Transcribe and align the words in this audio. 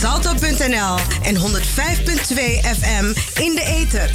salto.nl 0.00 0.96
en 1.22 1.36
105.2 1.36 1.44
FM 2.78 3.04
in 3.42 3.54
de 3.54 3.64
ether. 3.64 4.10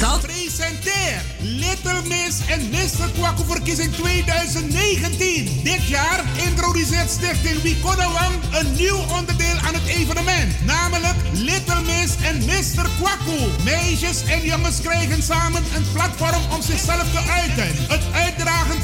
Salto 0.00 0.26
presenteert 0.26 1.24
Little 1.38 2.02
Miss 2.08 2.38
en 2.48 2.70
Mr. 2.70 3.10
Kwaku 3.14 3.42
verkiezing 3.46 3.94
2019. 3.94 5.60
Dit 5.62 5.86
jaar 5.86 6.24
introduceert 6.46 7.10
Stichting 7.10 7.62
Wikonawang 7.62 8.34
een 8.52 8.72
nieuw 8.72 9.00
onderdeel 9.18 9.56
aan 9.66 9.74
het 9.74 9.86
evenement. 9.86 10.64
Namelijk 10.64 11.16
Little 11.32 11.82
Miss 11.82 12.12
en 12.22 12.44
Mr. 12.44 12.88
Kwaku. 13.00 13.62
Meisjes 13.64 14.24
en 14.24 14.42
jongens 14.42 14.80
krijgen 14.80 15.22
samen 15.22 15.62
een 15.76 15.84
platform 15.92 16.42
om 16.54 16.62
zichzelf 16.62 17.10
te 17.12 17.30
uiten. 17.30 17.68
Het 17.88 18.02
uitdragen 18.12 18.33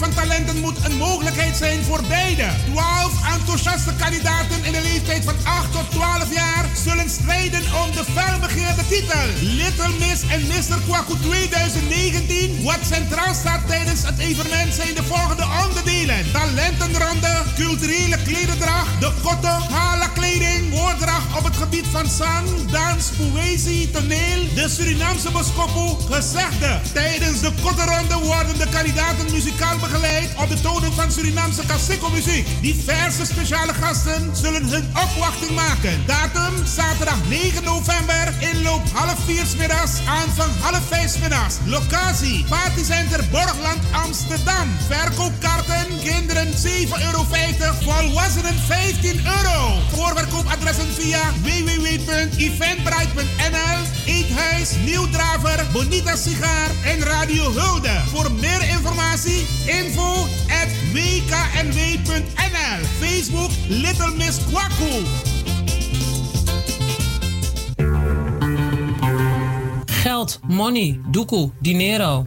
van 0.00 0.14
talenten 0.14 0.60
moet 0.60 0.84
een 0.84 0.96
mogelijkheid 0.96 1.56
zijn 1.56 1.82
voor 1.82 2.02
beide. 2.08 2.46
12 2.72 3.32
enthousiaste 3.34 3.92
kandidaten 3.98 4.64
in 4.64 4.72
de 4.72 4.82
leeftijd 4.82 5.24
van 5.24 5.34
8 5.44 5.72
tot 5.72 5.90
12 5.90 6.34
jaar 6.34 6.64
zullen 6.84 7.10
strijden 7.10 7.62
om 7.82 7.90
de 7.90 8.04
felbegeerde 8.14 8.86
titel. 8.88 9.26
Little 9.40 9.92
Miss 9.98 10.22
en 10.34 10.42
Mr. 10.46 10.78
Kwaku 10.86 11.14
2019. 11.20 12.62
Wat 12.62 12.78
centraal 12.90 13.34
staat 13.34 13.66
tijdens 13.66 14.02
het 14.02 14.18
evenement 14.18 14.74
zijn 14.74 14.94
de 14.94 15.02
volgende 15.02 15.46
onderdelen. 15.64 16.32
Talentenronde, 16.32 17.32
culturele 17.54 18.18
klederdracht, 18.22 19.00
de 19.00 19.10
kotte, 19.22 19.54
hala 19.76 20.08
kleding, 20.08 20.70
woorddracht 20.70 21.38
op 21.38 21.44
het 21.44 21.56
gebied 21.56 21.86
van 21.90 22.06
zang, 22.06 22.46
dans, 22.70 23.10
poëzie, 23.18 23.90
toneel, 23.90 24.40
de 24.54 24.68
Surinaamse 24.68 25.30
boskoppel, 25.30 25.98
gezegde. 26.10 26.80
Tijdens 26.92 27.40
de 27.40 27.52
kotteronde 27.62 28.18
worden 28.18 28.58
de 28.58 28.68
kandidaten 28.68 29.32
muzikaal 29.32 29.78
op 30.40 30.48
de 30.48 30.60
tonen 30.60 30.92
van 30.92 31.12
Surinaamse 31.12 31.62
muziek. 32.12 32.46
Diverse 32.60 33.26
speciale 33.26 33.74
gasten 33.74 34.36
zullen 34.36 34.68
hun 34.68 34.88
opwachting 35.04 35.50
maken. 35.50 36.06
Datum 36.06 36.66
zaterdag 36.66 37.18
9 37.28 37.64
november, 37.64 38.32
inloop 38.38 38.82
half 38.92 39.24
vier 39.24 39.46
middags, 39.58 39.92
aanvang 40.06 40.50
half 40.60 40.82
vijf 40.88 41.20
middags. 41.20 41.54
Locatie, 41.66 42.44
Partycenter 42.48 43.24
Borgland 43.30 43.82
Amsterdam. 43.92 44.68
Verkoopkaarten, 44.88 45.86
kinderen 46.04 46.46
7,50 46.46 46.52
euro, 47.04 47.26
volwassenen 47.80 48.58
15 48.66 49.20
euro. 49.26 49.78
Voorverkoopadressen 49.92 50.88
via 50.98 51.20
www.eventbrite.nl, 51.42 53.80
Eethuis, 54.06 54.70
Nieuwdraver, 54.84 55.66
Bonita 55.72 56.16
Sigaar 56.16 56.70
en 56.84 57.02
Radio 57.02 57.52
Hulde. 57.52 58.00
Voor 58.10 58.32
meer 58.32 58.68
informatie, 58.68 59.46
info 59.80 60.26
at 60.50 60.68
wknw.nl. 60.92 62.80
Facebook 63.00 63.50
Little 63.68 64.12
Miss 64.16 64.38
Kwaku. 64.50 64.92
Geld, 70.02 70.38
money, 70.48 71.00
doekoe, 71.10 71.52
dinero. 71.62 72.26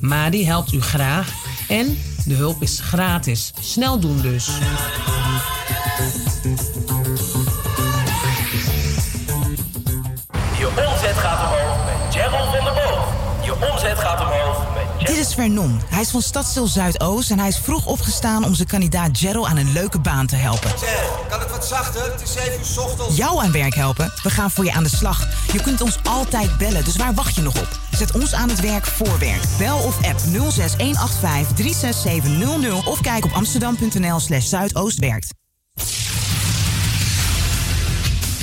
Madi 0.00 0.44
helpt 0.44 0.72
u 0.72 0.80
graag 0.80 1.32
en 1.68 1.98
de 2.24 2.34
hulp 2.34 2.62
is 2.62 2.80
gratis. 2.80 3.52
Snel 3.60 3.98
doen 3.98 4.20
dus. 4.20 4.48
Is 15.28 15.34
Vernon. 15.34 15.80
Hij 15.88 16.00
is 16.00 16.10
van 16.10 16.22
Stadstil 16.22 16.66
Zuidoost 16.66 17.30
en 17.30 17.38
hij 17.38 17.48
is 17.48 17.58
vroeg 17.58 17.86
opgestaan 17.86 18.44
om 18.44 18.54
zijn 18.54 18.68
kandidaat 18.68 19.18
Gerald 19.18 19.46
aan 19.46 19.56
een 19.56 19.72
leuke 19.72 19.98
baan 19.98 20.26
te 20.26 20.36
helpen. 20.36 20.70
kan 21.28 21.40
het 21.40 21.50
wat 21.50 21.66
zachter? 21.66 22.12
Het 22.12 22.22
is 22.22 22.32
7 22.32 22.52
uur 22.52 22.82
ochtends. 22.82 23.16
Jou 23.16 23.44
aan 23.44 23.52
werk 23.52 23.74
helpen? 23.74 24.12
We 24.22 24.30
gaan 24.30 24.50
voor 24.50 24.64
je 24.64 24.72
aan 24.72 24.82
de 24.82 24.88
slag. 24.88 25.28
Je 25.52 25.62
kunt 25.62 25.80
ons 25.80 25.98
altijd 26.02 26.58
bellen, 26.58 26.84
dus 26.84 26.96
waar 26.96 27.14
wacht 27.14 27.34
je 27.34 27.42
nog 27.42 27.60
op? 27.60 27.68
Zet 27.90 28.12
ons 28.12 28.34
aan 28.34 28.48
het 28.48 28.60
werk 28.60 28.86
voor 28.86 29.18
werk. 29.18 29.42
Bel 29.58 29.78
of 29.78 29.96
app 29.96 30.18
06185 30.18 31.56
36700 31.56 32.86
of 32.86 33.00
kijk 33.00 33.24
op 33.24 33.32
amsterdam.nl 33.32 34.20
slash 34.20 34.48
zuidoostwerkt. 34.48 35.32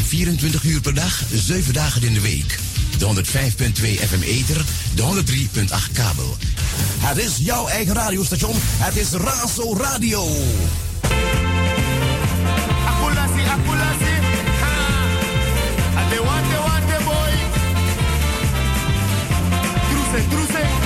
24 0.03 0.63
uur 0.63 0.81
per 0.81 0.94
dag, 0.94 1.24
7 1.34 1.74
dagen 1.74 2.03
in 2.03 2.13
de 2.13 2.22
week 2.22 2.71
de 3.01 3.07
105.2 3.07 4.07
FM 4.07 4.22
Ether, 4.22 4.66
de 4.95 5.01
103.8 5.01 5.91
kabel. 5.94 6.38
Het 7.00 7.17
is 7.17 7.38
jouw 7.38 7.67
eigen 7.67 7.94
radiostation. 7.94 8.56
Het 8.57 8.95
is 8.95 9.12
Raso 9.12 9.75
Radio. 9.78 10.28
Boy. 20.41 20.81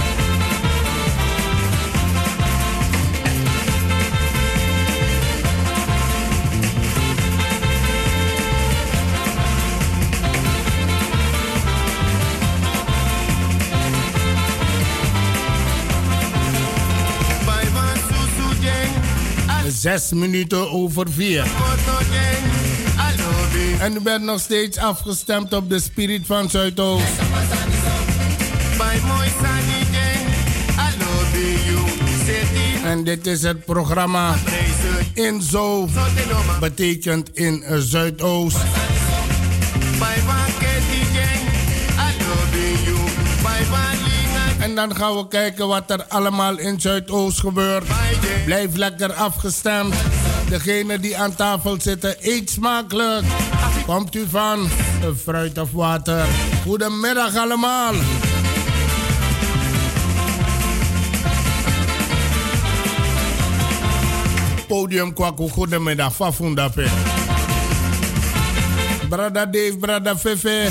Zes 19.86 20.12
minuten 20.12 20.72
over 20.72 21.12
vier. 21.12 21.46
En 23.80 23.96
u 23.96 24.02
bent 24.02 24.24
nog 24.24 24.40
steeds 24.40 24.78
afgestemd 24.78 25.54
op 25.54 25.70
de 25.70 25.80
Spirit 25.80 26.26
van 26.26 26.50
Zuidoost. 26.50 27.04
En 32.84 33.04
dit 33.04 33.28
is 33.28 33.42
het 33.42 33.66
programma 33.66 34.36
In 35.14 35.42
Zo, 35.42 35.90
betekent 36.60 37.30
in 37.38 37.64
Zuidoost. 37.78 38.58
En 44.66 44.76
dan 44.76 44.96
gaan 44.96 45.16
we 45.16 45.28
kijken 45.28 45.68
wat 45.68 45.92
er 45.92 46.06
allemaal 46.08 46.58
in 46.58 46.82
Zuidoost 46.82 47.40
gebeurt. 47.40 47.84
Blijf 48.46 48.76
lekker 48.76 49.14
afgestemd. 49.14 49.94
Degene 50.50 51.00
die 51.00 51.18
aan 51.18 51.36
tafel 51.36 51.82
zitten, 51.82 52.16
eet 52.20 52.50
smakelijk. 52.50 53.26
Komt 53.86 54.16
u 54.16 54.26
van 54.30 54.70
fruit 55.24 55.58
of 55.58 55.72
water? 55.72 56.26
Goedemiddag 56.64 57.36
allemaal. 57.36 57.94
Podium 64.68 65.14
kwaku, 65.14 65.50
goedemiddag. 65.50 66.16
Fafundape. 66.16 66.86
Brada 69.10 69.46
Dave, 69.46 69.78
brada 69.80 70.18
Fefe. 70.18 70.68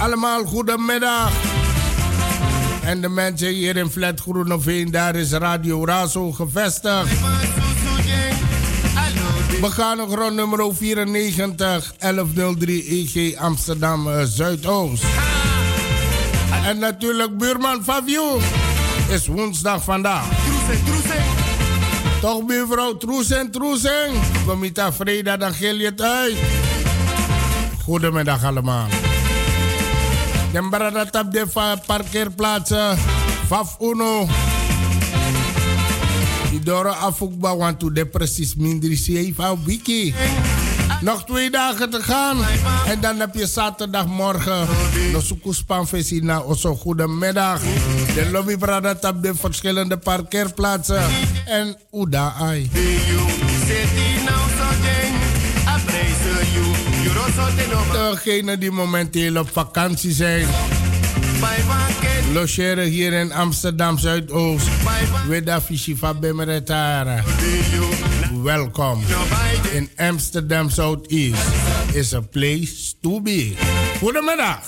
Allemaal 0.00 0.44
goedemiddag. 0.44 1.47
En 2.88 3.00
de 3.00 3.08
mensen 3.08 3.48
hier 3.48 3.76
in 3.76 3.90
Flat 3.90 4.20
Groeneveen, 4.20 4.90
daar 4.90 5.16
is 5.16 5.30
Radio 5.30 5.84
Razo 5.84 6.32
gevestigd. 6.32 7.20
We 9.60 9.70
gaan 9.70 9.96
nog 9.96 10.14
rond 10.14 10.34
nummer 10.34 10.74
94 10.74 11.94
1103 11.98 12.84
EG 12.84 13.36
Amsterdam 13.36 14.08
uh, 14.08 14.22
Zuidoost. 14.24 15.04
En 16.64 16.78
natuurlijk 16.78 17.38
buurman 17.38 17.84
Fabio 17.84 18.38
is 19.08 19.26
woensdag 19.26 19.84
vandaag. 19.84 20.24
Toch 22.20 22.46
buurvrouw 22.46 22.96
Troesen, 22.96 23.50
Troesen. 23.50 24.10
Comita 24.46 24.92
Freda, 24.92 25.36
dan 25.36 25.52
gil 25.52 25.74
je 25.74 25.84
het 25.86 26.02
uit. 26.02 26.36
Goedemiddag 27.84 28.44
allemaal. 28.44 28.86
De 30.52 30.62
barada 30.70 31.04
tap 31.04 31.32
de 31.32 31.46
parkeerplaatsen. 31.86 32.98
Faf 33.46 33.76
Uno. 33.80 34.28
Idoro 36.52 36.88
afukba 36.88 37.56
want 37.56 37.78
to 37.78 37.92
de 37.92 38.06
precies 38.06 38.54
minder 38.54 38.96
7 38.96 39.64
wiki. 39.64 40.14
Nog 41.00 41.24
twee 41.24 41.50
dagen 41.50 41.90
te 41.90 42.02
gaan. 42.02 42.38
En 42.86 43.00
dan 43.00 43.18
heb 43.18 43.34
je 43.34 43.46
zaterdagmorgen. 43.46 44.66
De 45.12 45.20
Soekoespan 45.22 45.86
Vesina. 45.88 46.40
Oso 46.40 46.74
goedemiddag. 46.74 47.60
De 48.14 48.28
lobby 48.32 48.56
praat 48.56 49.04
op 49.04 49.22
de 49.22 49.34
verschillende 49.34 49.96
parkeerplaatsen. 49.96 51.02
En 51.46 51.76
Uda 51.92 52.34
Ai. 52.40 52.70
Degenen 57.92 58.60
die 58.60 58.70
momenteel 58.70 59.36
op 59.36 59.48
vakantie 59.52 60.12
zijn. 60.12 60.46
Logeren 62.32 62.88
hier 62.88 63.12
in 63.12 63.32
Amsterdam 63.32 63.98
Zuidoost. 63.98 64.68
Weda 65.28 65.60
Fishifa 65.60 66.14
Bemeretara. 66.14 67.22
Welkom. 68.42 69.02
In 69.72 69.90
Amsterdam 69.96 70.70
Southeast 70.70 71.42
is 71.92 72.14
a 72.14 72.20
place 72.20 72.94
to 73.00 73.20
be. 73.20 73.54
Goedemiddag. 74.00 74.60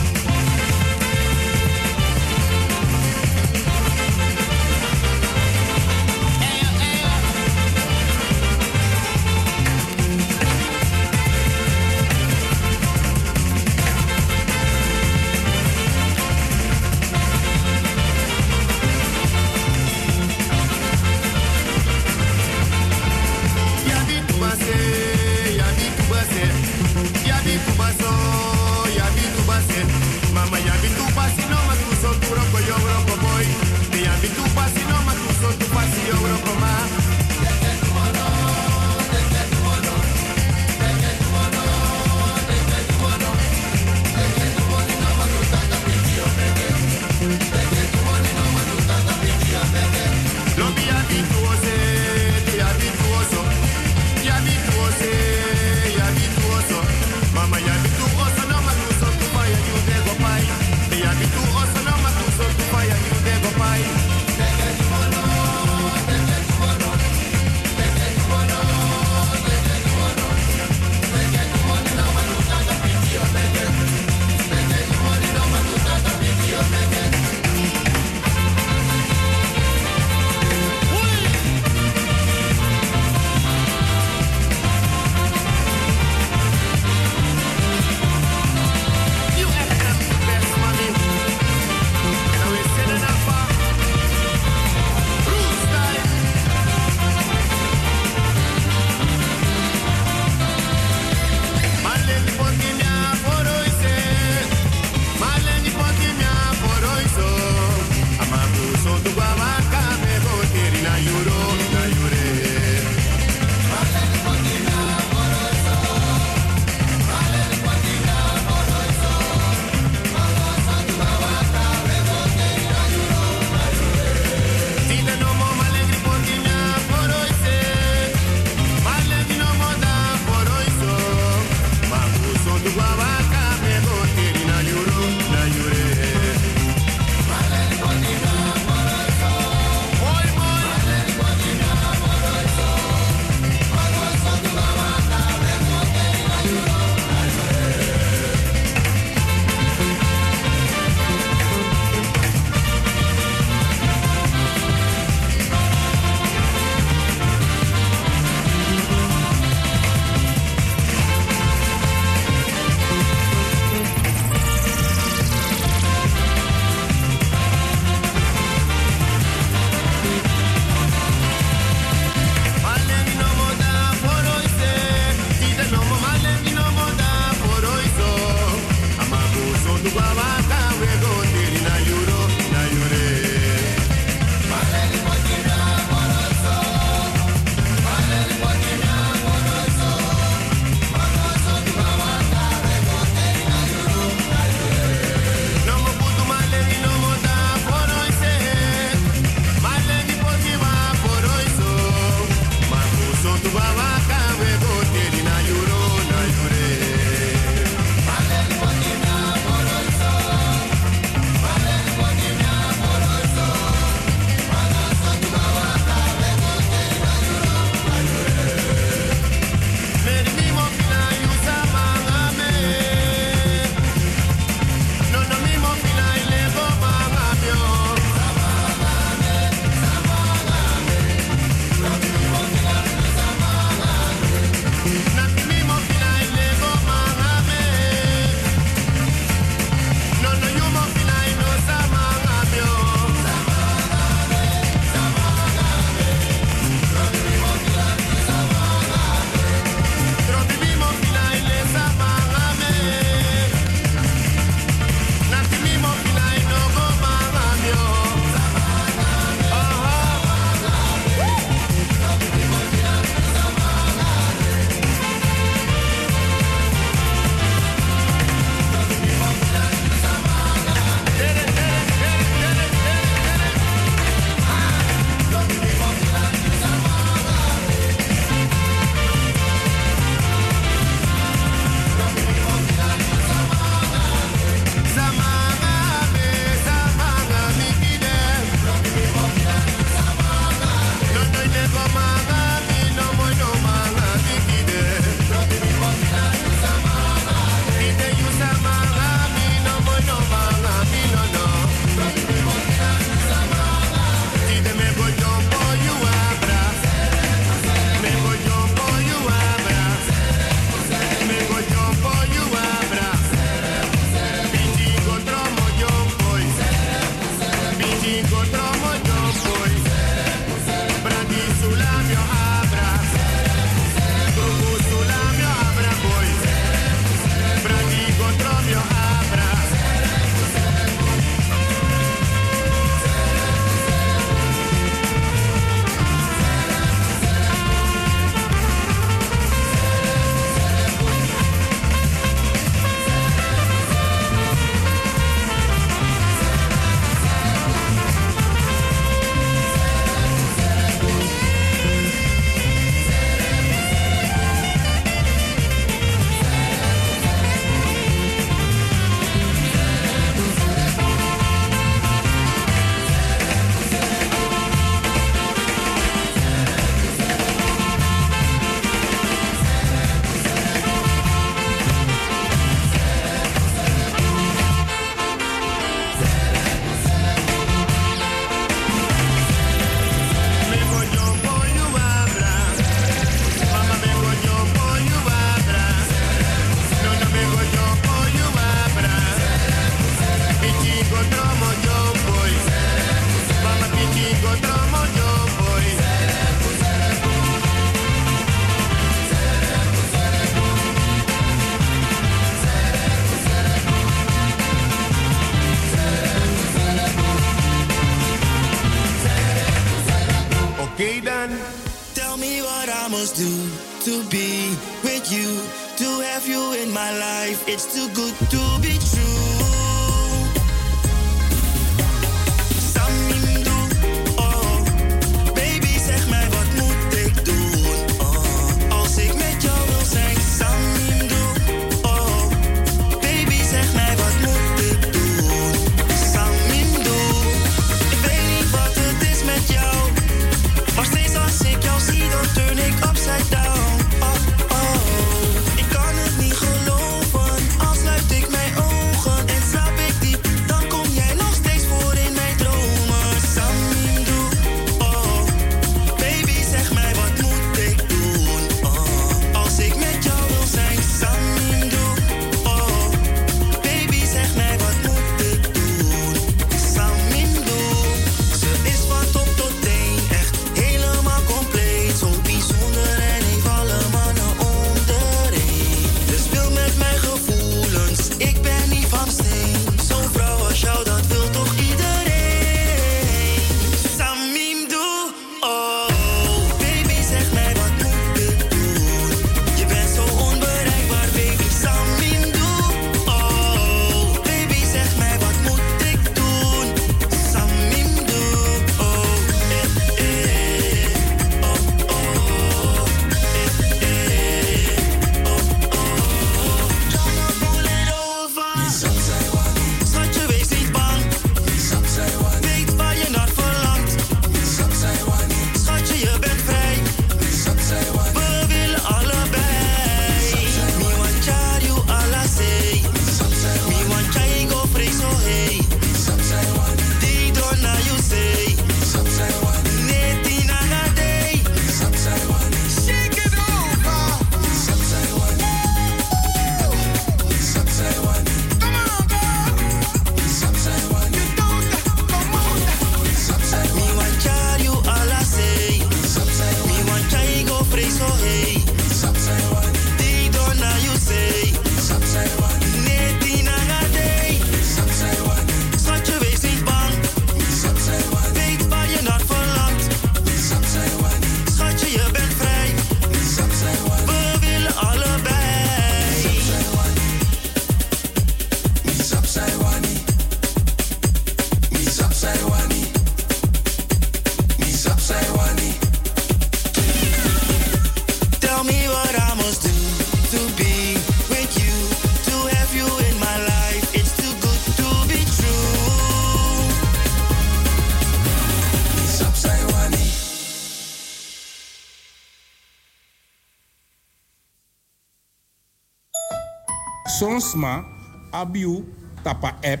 asma 597.76 598.04
abiu 598.52 599.04
tapa 599.44 599.76
app 599.84 600.00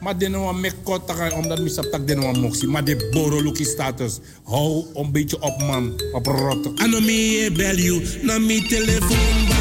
maar 0.00 0.16
den 0.16 0.32
wan 0.32 0.60
mek 0.60 0.74
kort 0.82 1.04
omdat 1.36 1.60
misap 1.60 1.84
tak 1.92 2.08
den 2.08 2.20
wan 2.24 2.40
moxie 2.40 2.68
maar 2.68 2.84
de 2.84 2.96
boroluki 3.12 3.64
status. 3.64 4.20
Hou 4.44 4.84
een 4.94 5.12
beetje 5.12 5.36
op 5.42 5.62
man. 5.62 5.92
Op 6.12 6.26
rotte 6.26 6.72
anomi 6.76 7.44
e 7.44 7.52
bel 7.52 7.76
you 7.76 8.00
na 8.22 8.38
mi 8.38 8.62
telefoon 8.62 9.38
ba 9.48 9.60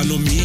anomi 0.00 0.39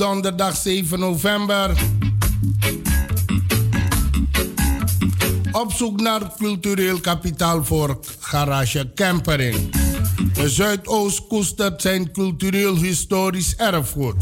donderdag 0.00 0.56
7 0.56 0.98
november. 0.98 1.70
Op 5.52 5.72
zoek 5.72 6.00
naar 6.00 6.32
cultureel 6.36 7.00
kapitaal 7.00 7.64
voor 7.64 7.98
Garage 8.18 8.90
Campering. 8.94 9.70
De 10.34 10.48
Zuidoost 10.48 11.26
koestert 11.26 11.82
zijn 11.82 12.12
cultureel-historisch 12.12 13.56
erfgoed. 13.56 14.14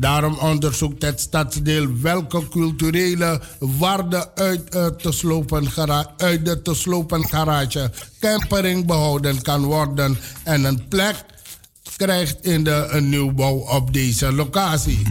Daarom 0.00 0.38
onderzoekt 0.38 1.02
het 1.02 1.20
stadsdeel 1.20 2.00
welke 2.00 2.48
culturele 2.48 3.40
waarde 3.58 4.34
uit, 4.34 4.74
uh, 4.74 4.86
te 4.86 5.12
slopen 5.12 5.68
uit 6.16 6.44
de 6.44 6.62
te 6.62 6.74
slopen 6.74 7.28
garage 7.28 7.90
campering 8.20 8.86
behouden 8.86 9.42
kan 9.42 9.64
worden 9.64 10.18
en 10.44 10.64
een 10.64 10.88
plek 10.88 11.24
krijgt 11.96 12.44
in 12.44 12.64
de 12.64 12.86
een 12.90 13.08
nieuwbouw 13.08 13.54
op 13.56 13.92
deze 13.92 14.32
locatie. 14.32 15.02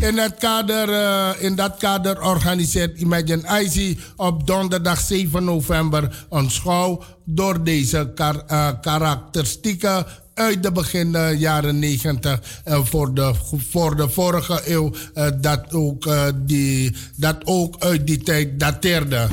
In, 0.00 0.18
het 0.18 0.34
kader, 0.38 0.88
uh, 0.88 1.28
in 1.38 1.54
dat 1.54 1.76
kader 1.76 2.22
organiseert 2.22 2.98
Imagine 2.98 3.60
IC 3.60 3.98
op 4.16 4.46
donderdag 4.46 5.00
7 5.00 5.44
november 5.44 6.26
een 6.30 6.50
schouw 6.50 7.02
door 7.24 7.64
deze 7.64 8.12
kar, 8.14 8.42
uh, 8.50 8.68
karakteristieken 8.80 10.06
uit 10.34 10.62
de 10.62 10.72
begin 10.72 11.14
uh, 11.14 11.40
jaren 11.40 11.78
90 11.78 12.40
uh, 12.68 12.84
voor, 12.84 13.14
de, 13.14 13.34
voor 13.68 13.96
de 13.96 14.08
vorige 14.08 14.62
eeuw 14.64 14.92
dat, 15.40 15.72
ook, 15.72 16.08
die, 16.34 16.96
dat 17.16 17.36
ook 17.44 17.76
uit 17.78 18.06
die 18.06 18.22
tijd 18.22 18.60
dateerde. 18.60 19.28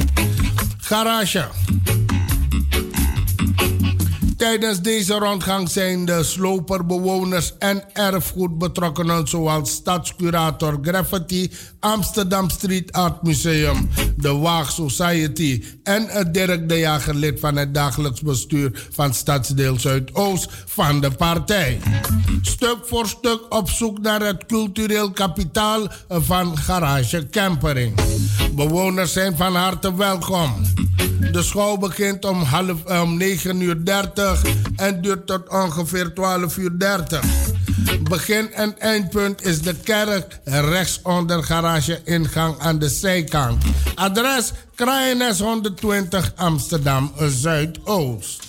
Garage. 0.77 1.47
Tijdens 4.39 4.81
deze 4.81 5.13
rondgang 5.13 5.69
zijn 5.69 6.05
de 6.05 6.23
sloperbewoners 6.23 7.53
en 7.57 7.83
erfgoedbetrokkenen 7.93 9.27
zoals 9.27 9.71
stadscurator 9.71 10.79
Graffiti, 10.81 11.51
Amsterdam 11.79 12.49
Street 12.49 12.91
Art 12.91 13.23
Museum, 13.23 13.89
de 14.17 14.31
Waag 14.31 14.71
Society 14.71 15.63
en 15.83 16.07
het 16.07 16.33
Dirk 16.33 16.69
de 16.69 16.77
Jager 16.77 17.15
lid 17.15 17.39
van 17.39 17.55
het 17.55 17.73
dagelijks 17.73 18.21
bestuur 18.21 18.87
van 18.91 19.13
Stadsdeel 19.13 19.79
Zuidoost 19.79 20.49
van 20.65 21.01
de 21.01 21.11
partij. 21.11 21.79
Stuk 22.41 22.77
voor 22.83 23.07
stuk 23.07 23.39
op 23.49 23.69
zoek 23.69 23.99
naar 23.99 24.21
het 24.21 24.45
cultureel 24.45 25.11
kapitaal 25.11 25.87
van 26.09 26.57
Garage 26.57 27.27
Campering. 27.29 27.99
Bewoners 28.55 29.13
zijn 29.13 29.37
van 29.37 29.55
harte 29.55 29.95
welkom. 29.95 30.53
De 31.31 31.43
school 31.43 31.77
begint 31.77 32.25
om, 32.25 32.41
half, 32.41 33.01
om 33.01 33.17
9 33.17 33.61
uur 33.61 33.85
30 33.85 34.41
en 34.75 35.01
duurt 35.01 35.27
tot 35.27 35.49
ongeveer 35.49 36.13
12 36.13 36.57
uur 36.57 36.79
30. 36.79 37.25
Begin- 38.03 38.53
en 38.53 38.79
eindpunt 38.79 39.45
is 39.45 39.61
de 39.61 39.75
kerk 39.83 40.39
rechts 40.43 40.99
onder 41.03 41.43
garage 41.43 42.01
ingang 42.03 42.59
aan 42.59 42.79
de 42.79 42.89
zijkant. 42.89 43.63
Adres 43.95 44.51
Kraaiennes 44.75 45.39
120 45.39 46.31
Amsterdam 46.35 47.11
Zuidoost. 47.17 48.43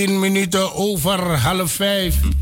10 0.00 0.18
minuten 0.18 0.74
over 0.74 1.38
half 1.38 1.72
vijf. 1.72 2.39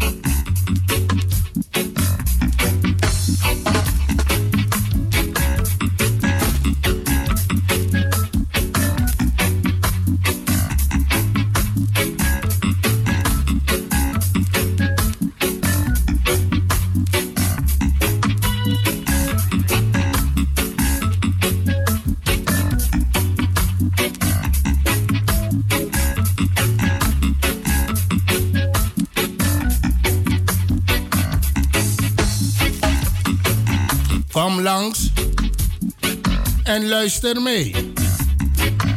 En 36.62 36.88
luister 36.88 37.42
mee. 37.42 37.92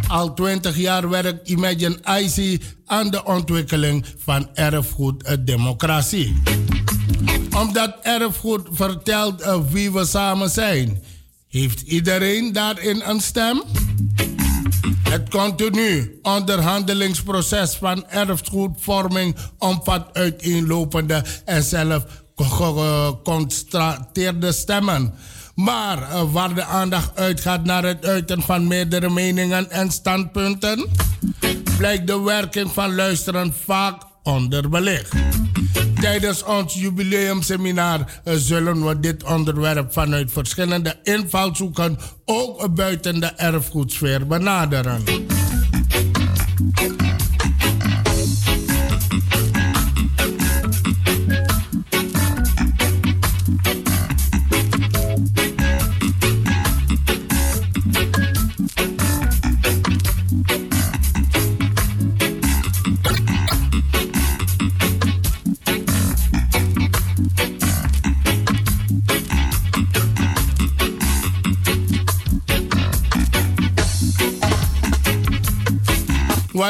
Al 0.07 0.33
20 0.33 0.77
jaar 0.77 1.09
werkt 1.09 1.49
Imagine 1.49 1.97
IC 2.19 2.61
aan 2.85 3.09
de 3.09 3.25
ontwikkeling 3.25 4.05
van 4.17 4.49
erfgoed 4.53 5.23
en 5.23 5.45
democratie. 5.45 6.41
Omdat 7.57 7.95
erfgoed 8.01 8.67
vertelt 8.71 9.41
eh, 9.41 9.59
wie 9.69 9.91
we 9.91 10.05
samen 10.05 10.49
zijn, 10.49 11.03
heeft 11.47 11.81
iedereen 11.81 12.51
daarin 12.51 13.01
een 13.05 13.21
stem? 13.21 13.63
Het 15.09 15.29
continu 15.29 16.19
onderhandelingsproces 16.21 17.75
van 17.75 18.07
erfgoedvorming 18.07 19.35
omvat 19.57 20.09
uiteenlopende 20.13 21.23
en 21.45 21.63
zelf 21.63 22.03
geconstateerde 22.35 24.51
stemmen. 24.51 25.13
Maar 25.55 26.01
eh, 26.01 26.23
waar 26.31 26.53
de 26.53 26.63
aandacht 26.63 27.15
uitgaat 27.15 27.63
naar 27.63 27.83
het 27.83 28.05
uiten 28.05 28.41
van 28.41 28.67
meerdere 28.67 29.09
meningen 29.09 29.71
en 29.71 29.91
standpunten, 29.91 30.89
blijkt 31.77 32.07
de 32.07 32.19
werking 32.19 32.71
van 32.71 32.95
luisteren 32.95 33.53
vaak 33.65 34.01
onderbelicht. 34.23 35.13
Tijdens 36.01 36.43
ons 36.43 36.73
jubileumseminar 36.73 38.21
eh, 38.23 38.33
zullen 38.37 38.85
we 38.87 38.99
dit 38.99 39.23
onderwerp 39.23 39.93
vanuit 39.93 40.31
verschillende 40.31 40.99
invalshoeken 41.03 41.97
ook 42.25 42.75
buiten 42.75 43.19
de 43.19 43.27
erfgoedsfeer 43.35 44.27
benaderen. 44.27 45.03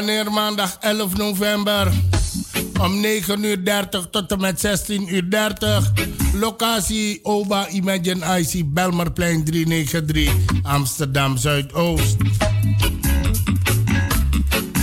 Wanneer 0.02 0.32
maandag 0.32 0.78
11 0.80 1.18
november 1.18 1.92
om 2.80 3.04
9.30 3.04 3.40
uur 3.42 3.64
30 3.64 4.08
tot 4.12 4.32
en 4.32 4.40
met 4.40 4.66
16.30 4.92 4.96
uur 5.10 5.30
30. 5.30 5.92
Locatie 6.34 7.20
Oba 7.24 7.68
Imagine 7.68 8.40
IC 8.40 8.74
Belmerplein 8.74 9.44
393 9.44 10.32
Amsterdam 10.62 11.38
Zuidoost. 11.38 12.16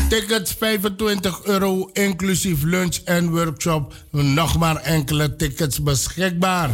Tickets 0.09 0.53
25 0.59 1.45
euro 1.45 1.91
inclusief 1.93 2.63
lunch 2.63 2.97
en 3.05 3.31
workshop. 3.31 3.95
Nog 4.11 4.59
maar 4.59 4.77
enkele 4.77 5.37
tickets 5.37 5.83
beschikbaar. 5.83 6.71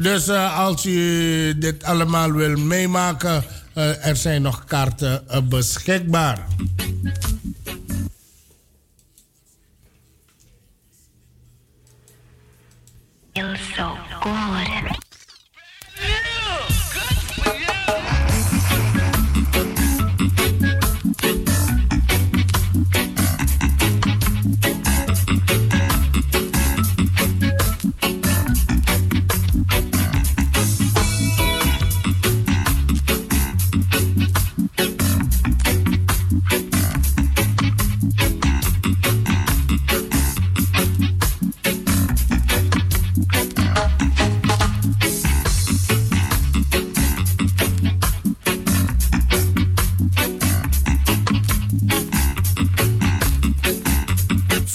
Dus 0.00 0.28
uh, 0.28 0.58
als 0.58 0.86
u 0.86 1.58
dit 1.58 1.84
allemaal 1.84 2.32
wil 2.32 2.56
meemaken, 2.56 3.44
uh, 3.74 4.06
er 4.06 4.16
zijn 4.16 4.42
nog 4.42 4.64
kaarten 4.64 5.22
uh, 5.30 5.38
beschikbaar. 5.48 6.46
Feels 13.42 13.58
so 13.74 13.98
good. 14.22 15.01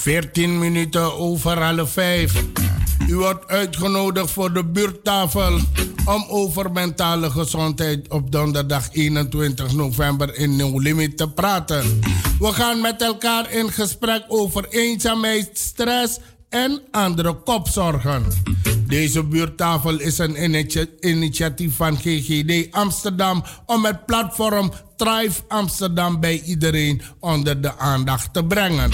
Veertien 0.08 0.58
minuten 0.58 1.18
over 1.18 1.62
half 1.62 1.90
vijf. 1.90 2.42
U 3.08 3.16
wordt 3.16 3.46
uitgenodigd 3.46 4.30
voor 4.30 4.52
de 4.52 4.64
buurttafel 4.64 5.58
om 6.04 6.24
over 6.28 6.72
mentale 6.72 7.30
gezondheid 7.30 8.08
op 8.08 8.32
donderdag 8.32 8.88
21 8.92 9.72
november 9.74 10.36
in 10.36 10.56
New 10.56 10.80
Limit 10.80 11.16
te 11.16 11.30
praten. 11.30 12.00
We 12.38 12.52
gaan 12.52 12.80
met 12.80 13.02
elkaar 13.02 13.52
in 13.52 13.72
gesprek 13.72 14.24
over 14.28 14.68
eenzaamheid, 14.68 15.50
stress 15.58 16.18
en 16.48 16.80
andere 16.90 17.34
kopzorgen. 17.34 18.24
Deze 18.88 19.22
buurttafel 19.22 20.00
is 20.00 20.18
een 20.18 20.42
initiatief 21.00 21.76
van 21.76 21.96
GGD 21.96 22.74
Amsterdam 22.74 23.44
om 23.66 23.84
het 23.84 24.06
platform 24.06 24.72
Thrive 24.96 25.42
Amsterdam 25.48 26.20
bij 26.20 26.40
iedereen 26.40 27.02
onder 27.20 27.60
de 27.60 27.78
aandacht 27.78 28.32
te 28.32 28.44
brengen. 28.44 28.90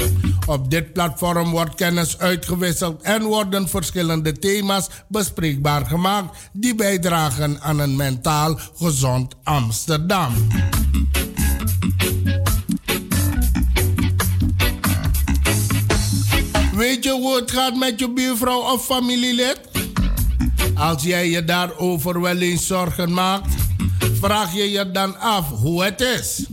Op 0.46 0.70
dit 0.70 0.92
platform 0.92 1.50
wordt 1.50 1.74
kennis 1.74 2.18
uitgewisseld 2.18 3.02
en 3.02 3.22
worden 3.22 3.68
verschillende 3.68 4.38
thema's 4.38 4.88
bespreekbaar 5.08 5.86
gemaakt 5.86 6.50
die 6.52 6.74
bijdragen 6.74 7.60
aan 7.60 7.78
een 7.78 7.96
mentaal 7.96 8.58
gezond 8.76 9.34
Amsterdam. 9.44 10.32
Weet 16.74 17.04
je 17.04 17.10
hoe 17.10 17.36
het 17.36 17.50
gaat 17.50 17.76
met 17.76 17.98
je 17.98 18.12
buurvrouw 18.12 18.60
of 18.72 18.84
familielid? 18.84 19.73
Als 20.74 21.02
jij 21.02 21.30
je 21.30 21.44
daarover 21.44 22.20
wel 22.20 22.36
eens 22.36 22.66
zorgen 22.66 23.12
maakt, 23.12 23.54
vraag 24.20 24.54
je 24.54 24.70
je 24.70 24.90
dan 24.90 25.18
af 25.18 25.50
hoe 25.50 25.84
het 25.84 26.00
is. 26.00 26.46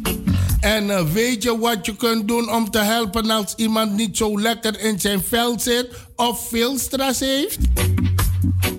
En 0.60 0.90
eh, 0.90 1.12
weet 1.12 1.44
je 1.44 1.60
wat 1.60 1.86
je 1.86 1.96
kunt 1.96 2.28
doen 2.28 2.52
om 2.52 2.70
te 2.70 2.80
helpen 2.80 3.30
als 3.30 3.54
iemand 3.56 3.96
niet 3.96 4.18
zo 4.18 4.40
lekker 4.40 4.80
in 4.80 5.00
zijn 5.00 5.24
vel 5.24 5.60
zit 5.60 5.88
of 6.16 6.48
veel 6.50 6.78
stress 6.80 7.20
heeft? 7.20 7.58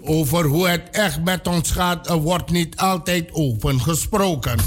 Over 0.03 0.45
hoe 0.45 0.69
het 0.69 0.89
echt 0.91 1.25
met 1.25 1.47
ons 1.47 1.71
gaat, 1.71 2.09
wordt 2.09 2.51
niet 2.51 2.77
altijd 2.77 3.29
open 3.33 3.81
gesproken. 3.81 4.59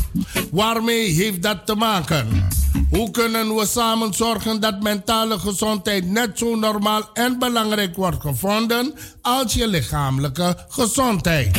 Waarmee 0.51 1.09
heeft 1.09 1.41
dat 1.41 1.65
te 1.65 1.75
maken? 1.75 2.47
Hoe 2.89 3.11
kunnen 3.11 3.55
we 3.55 3.65
samen 3.65 4.13
zorgen 4.13 4.59
dat 4.59 4.83
mentale 4.83 5.39
gezondheid 5.39 6.09
net 6.09 6.37
zo 6.37 6.55
normaal 6.55 7.09
en 7.13 7.39
belangrijk 7.39 7.95
wordt 7.95 8.21
gevonden 8.21 8.93
als 9.21 9.53
je 9.53 9.67
lichamelijke 9.67 10.57
gezondheid? 10.67 11.57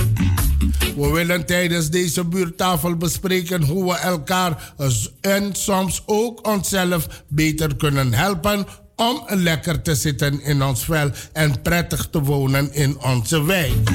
We 0.97 1.11
willen 1.11 1.47
tijdens 1.47 1.91
deze 1.91 2.25
buurtafel 2.25 2.97
bespreken 2.97 3.63
hoe 3.63 3.85
we 3.85 3.99
elkaar 3.99 4.75
en 5.21 5.55
soms 5.55 6.03
ook 6.07 6.47
onszelf 6.47 7.07
beter 7.29 7.77
kunnen 7.77 8.13
helpen 8.13 8.67
om 8.97 9.23
lekker 9.29 9.83
te 9.83 9.95
zitten 9.95 10.43
in 10.43 10.63
ons 10.63 10.85
vel 10.85 11.11
en 11.33 11.63
prettig 11.63 12.09
te 12.11 12.23
wonen 12.23 12.75
in 12.75 13.03
onze 13.03 13.45
wijk. 13.45 13.91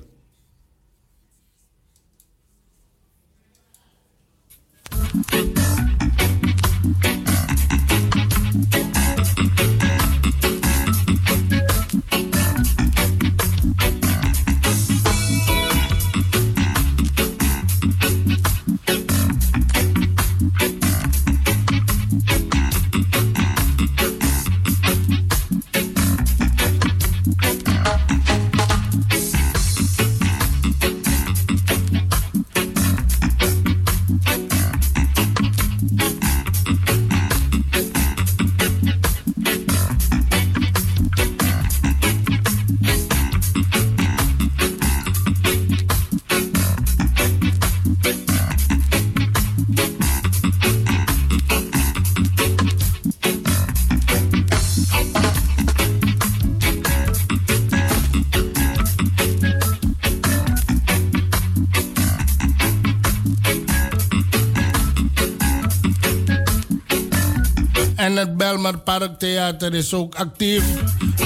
Belmer 68.49 68.77
Parktheater 68.77 69.73
is 69.73 69.93
ook 69.93 70.15
actief. 70.15 70.63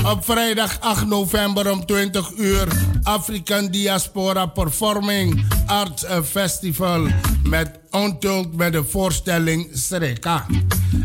Op 0.05 0.25
vrijdag 0.25 0.79
8 0.79 1.07
november 1.07 1.71
om 1.71 1.85
20 1.85 2.31
uur 2.37 2.67
African 3.03 3.67
Diaspora 3.67 4.45
Performing 4.45 5.45
Arts 5.65 6.05
Festival 6.23 7.07
met 7.43 7.79
Onthuld 7.91 8.55
met 8.55 8.73
de 8.73 8.83
voorstelling 8.83 9.69
Sreka. 9.73 10.45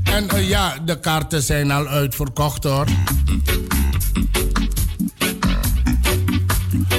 En 0.05 0.27
uh, 0.35 0.49
ja, 0.49 0.79
de 0.85 1.01
kaarten 1.01 1.43
zijn 1.43 1.71
al 1.71 1.87
uitverkocht 1.87 2.65
hoor. 2.65 2.87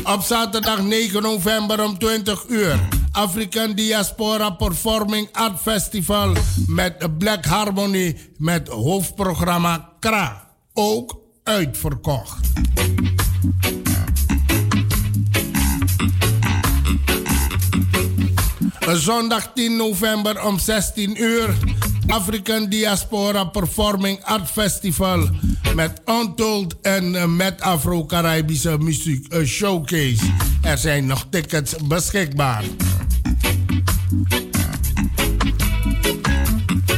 Op 0.04 0.22
zaterdag 0.22 0.82
9 0.82 1.22
november 1.22 1.84
om 1.84 1.98
20 1.98 2.46
uur 2.48 2.99
African 3.12 3.74
Diaspora 3.74 4.50
Performing 4.50 5.28
Art 5.32 5.60
Festival 5.62 6.36
met 6.68 7.18
Black 7.18 7.46
Harmony 7.46 8.18
met 8.38 8.68
hoofdprogramma 8.68 9.90
KRA. 10.00 10.48
Ook 10.74 11.22
uitverkocht. 11.44 12.48
Zondag 18.94 19.52
10 19.54 19.76
november 19.76 20.46
om 20.46 20.60
16 20.60 21.24
uur. 21.24 21.58
African 22.08 22.70
Diaspora 22.70 23.44
Performing 23.44 24.24
Art 24.24 24.50
Festival. 24.50 25.30
Met 25.76 26.02
Untold 26.06 26.76
en 26.82 27.36
met 27.36 27.62
Afro-Caribische 27.62 28.78
muziek 28.78 29.36
showcase. 29.46 30.34
Er 30.62 30.78
zijn 30.78 31.06
nog 31.06 31.28
tickets 31.30 31.76
beschikbaar. 31.88 32.64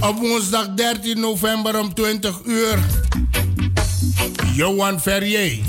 Op 0.02 0.18
woensdag 0.18 0.74
13 0.76 1.20
november 1.20 1.80
om 1.80 1.94
20 1.94 2.40
uur. 2.46 2.80
Johan 4.56 5.02
Ferrier, 5.02 5.60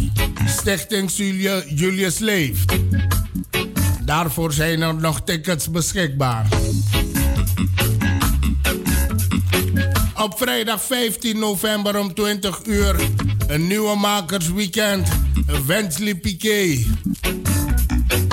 Stichting 0.47 1.11
Julius 1.75 2.19
Leeft. 2.19 2.73
Daarvoor 4.05 4.53
zijn 4.53 4.83
er 4.83 4.95
nog 4.95 5.21
tickets 5.25 5.71
beschikbaar. 5.71 6.47
Op 10.17 10.39
vrijdag 10.39 10.83
15 10.83 11.39
november 11.39 11.99
om 11.99 12.15
20 12.15 12.61
uur 12.65 12.97
een 13.47 13.67
nieuwe 13.67 13.97
makersweekend. 13.97 15.09
Wensley 15.67 16.15
Piquet. 16.15 16.87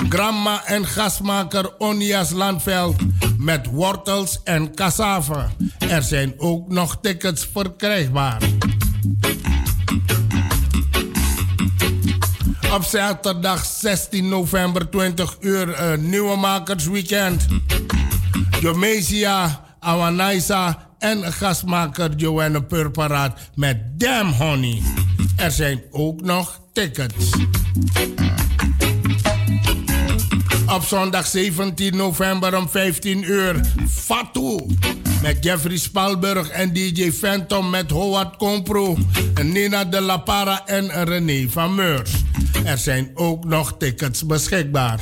Gramma 0.08 0.64
en 0.64 0.86
gasmaker 0.86 1.78
Onias 1.78 2.30
Landveld 2.30 2.94
met 3.40 3.66
wortels 3.66 4.40
en 4.44 4.74
cassave. 4.74 5.46
Er 5.78 6.02
zijn 6.02 6.34
ook 6.36 6.68
nog 6.68 6.98
tickets 7.00 7.48
verkrijgbaar. 7.52 8.42
Op 12.72 12.84
zaterdag 12.84 13.64
16 13.64 14.28
november 14.28 14.90
20 14.90 15.36
uur 15.40 15.80
een 15.80 16.08
nieuwe 16.08 16.36
makersweekend. 16.36 17.46
Jomesia, 18.60 19.64
Awanaisa 19.80 20.88
en 20.98 21.32
gasmaker 21.32 22.14
Joanne 22.14 22.62
Purperaat 22.62 23.38
met 23.54 24.00
Damn 24.00 24.32
Honey. 24.32 24.82
Er 25.36 25.50
zijn 25.50 25.82
ook 25.90 26.20
nog 26.20 26.60
tickets. 26.72 27.30
Op 30.70 30.84
zondag 30.84 31.26
17 31.26 31.96
november 31.96 32.56
om 32.56 32.68
15 32.68 33.22
uur. 33.22 33.60
Fatou. 33.88 34.76
Met 35.22 35.44
Jeffrey 35.44 35.76
Spalburg 35.76 36.48
en 36.48 36.72
DJ 36.72 37.10
Phantom 37.10 37.70
met 37.70 37.90
Howard 37.90 38.36
Compro. 38.36 38.96
Nina 39.42 39.84
de 39.84 40.00
La 40.00 40.16
Para 40.16 40.66
en 40.66 41.04
René 41.04 41.48
van 41.48 41.74
Meurs. 41.74 42.10
Er 42.64 42.78
zijn 42.78 43.10
ook 43.14 43.44
nog 43.44 43.74
tickets 43.78 44.26
beschikbaar. 44.26 45.00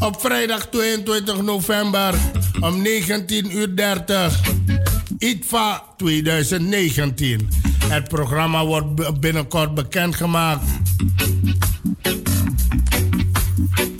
Op 0.00 0.20
vrijdag 0.20 0.66
22 0.66 1.42
november 1.42 2.14
om 2.60 2.84
19.30 2.84 2.88
uur 3.50 3.74
ITVA 5.18 5.82
2019. 5.96 7.48
Het 7.88 8.08
programma 8.08 8.64
wordt 8.64 9.20
binnenkort 9.20 9.74
bekendgemaakt. 9.74 10.64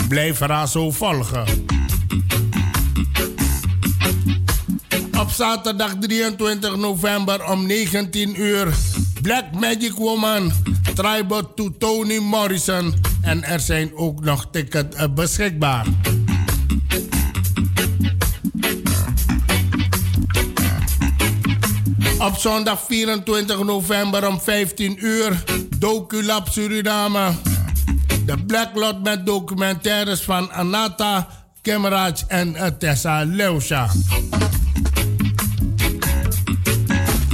Blijf 0.08 0.40
zo 0.66 0.90
volgen. 0.90 1.44
Op 5.18 5.30
zaterdag 5.30 5.94
23 6.00 6.76
november 6.76 7.44
om 7.50 7.66
19 7.66 8.40
uur 8.40 8.74
Black 9.22 9.44
Magic 9.52 9.92
Woman, 9.92 10.52
Tribute 10.94 11.48
to 11.54 11.70
Tony 11.78 12.18
Morrison. 12.18 12.94
En 13.22 13.44
er 13.44 13.60
zijn 13.60 13.96
ook 13.96 14.24
nog 14.24 14.48
tickets 14.50 14.96
eh, 14.96 15.08
beschikbaar. 15.14 15.86
Op 22.18 22.36
zondag 22.36 22.80
24 22.88 23.64
november 23.64 24.28
om 24.28 24.40
15 24.40 24.96
uur, 25.06 25.44
Doculab 25.78 26.48
Suriname. 26.48 27.30
De 28.24 28.44
Black 28.46 28.74
Lot 28.74 29.02
met 29.02 29.26
documentaires 29.26 30.20
van 30.20 30.52
Anata 30.52 31.28
Kemeraj 31.62 32.12
en 32.28 32.54
eh, 32.54 32.66
Tessa 32.78 33.24
Leusha. 33.24 33.88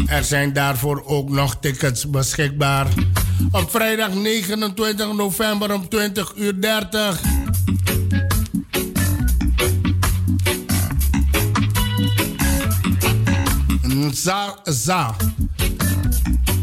Er 0.07 0.25
zijn 0.25 0.53
daarvoor 0.53 1.03
ook 1.07 1.31
nog 1.31 1.57
tickets 1.61 2.11
beschikbaar. 2.11 2.87
Op 3.53 3.71
vrijdag 3.71 4.15
29 4.15 5.13
november 5.13 5.75
om 5.75 5.89
20 5.89 6.33
uur 6.37 6.61
30. 6.61 7.42
Za, 14.13 14.57
za. 14.65 15.17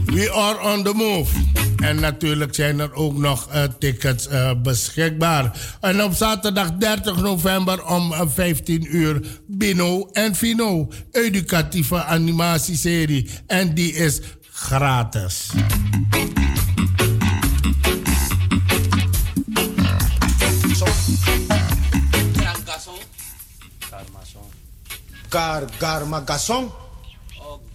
We 0.06 0.32
are 0.32 0.74
on 0.74 0.84
the 0.84 0.94
move. 0.94 1.32
En 1.78 2.00
natuurlijk 2.00 2.56
zijn 2.56 2.80
er 2.80 2.94
ook 2.94 3.18
nog 3.18 3.48
uh, 3.54 3.64
tickets 3.80 4.28
uh, 4.28 4.52
beschikbaar. 4.64 5.78
En 5.82 6.04
op 6.04 6.14
zaterdag 6.14 6.72
30 6.72 7.22
november 7.22 7.86
om 7.86 8.12
uh, 8.12 8.22
15 8.26 8.96
uur 8.96 9.22
Bino 9.48 10.10
en 10.12 10.36
Fino. 10.36 10.92
Educatieve 11.12 12.04
animatieserie. 12.04 13.30
En 13.48 13.74
die 13.74 13.94
is 13.94 14.20
gratis. 14.52 15.50
Gar 25.30 25.64
Garmagasson? 25.78 26.66
Oh, 26.66 26.89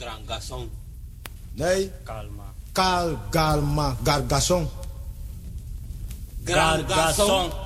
Trangazón. 0.04 0.70
¿Ney? 1.54 1.90
Calma. 2.04 2.52
Cal, 2.74 3.18
calma, 3.30 3.96
gargazón. 4.02 4.68
Gargazón. 6.42 7.63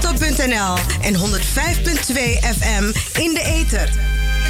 salto.nl 0.00 0.78
en 1.00 1.14
105.2 1.16 2.38
FM 2.40 2.92
in 3.18 3.34
de 3.34 3.42
ether. 3.42 3.88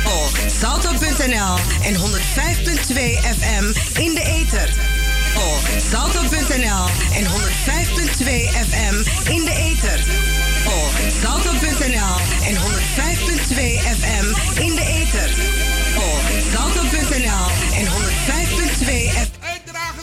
Oh, 0.05 0.11
Volg 0.11 0.39
salto.nl 0.61 1.59
en 1.83 1.95
105.2 1.97 3.25
FM 3.25 3.73
in 3.99 4.15
de 4.15 4.23
ether. 4.23 4.69
Oh, 5.37 5.41
Volg 5.41 5.83
salto.nl 5.91 6.87
en 7.15 7.25
105.2 7.27 8.55
FM 8.71 9.05
in 9.31 9.45
de 9.45 9.53
ether. 9.53 10.01
Oh, 10.67 10.73
Volg 10.75 10.97
salto.nl 11.23 12.17
en 12.47 12.57
105.2 12.57 13.59
FM 13.99 14.35
in 14.61 14.75
de 14.75 14.83
ether. 14.83 15.31
Volg 15.95 16.23
salto.nl 16.53 17.47
en 17.79 17.87
105.2 17.87 18.89
FM 18.89 19.32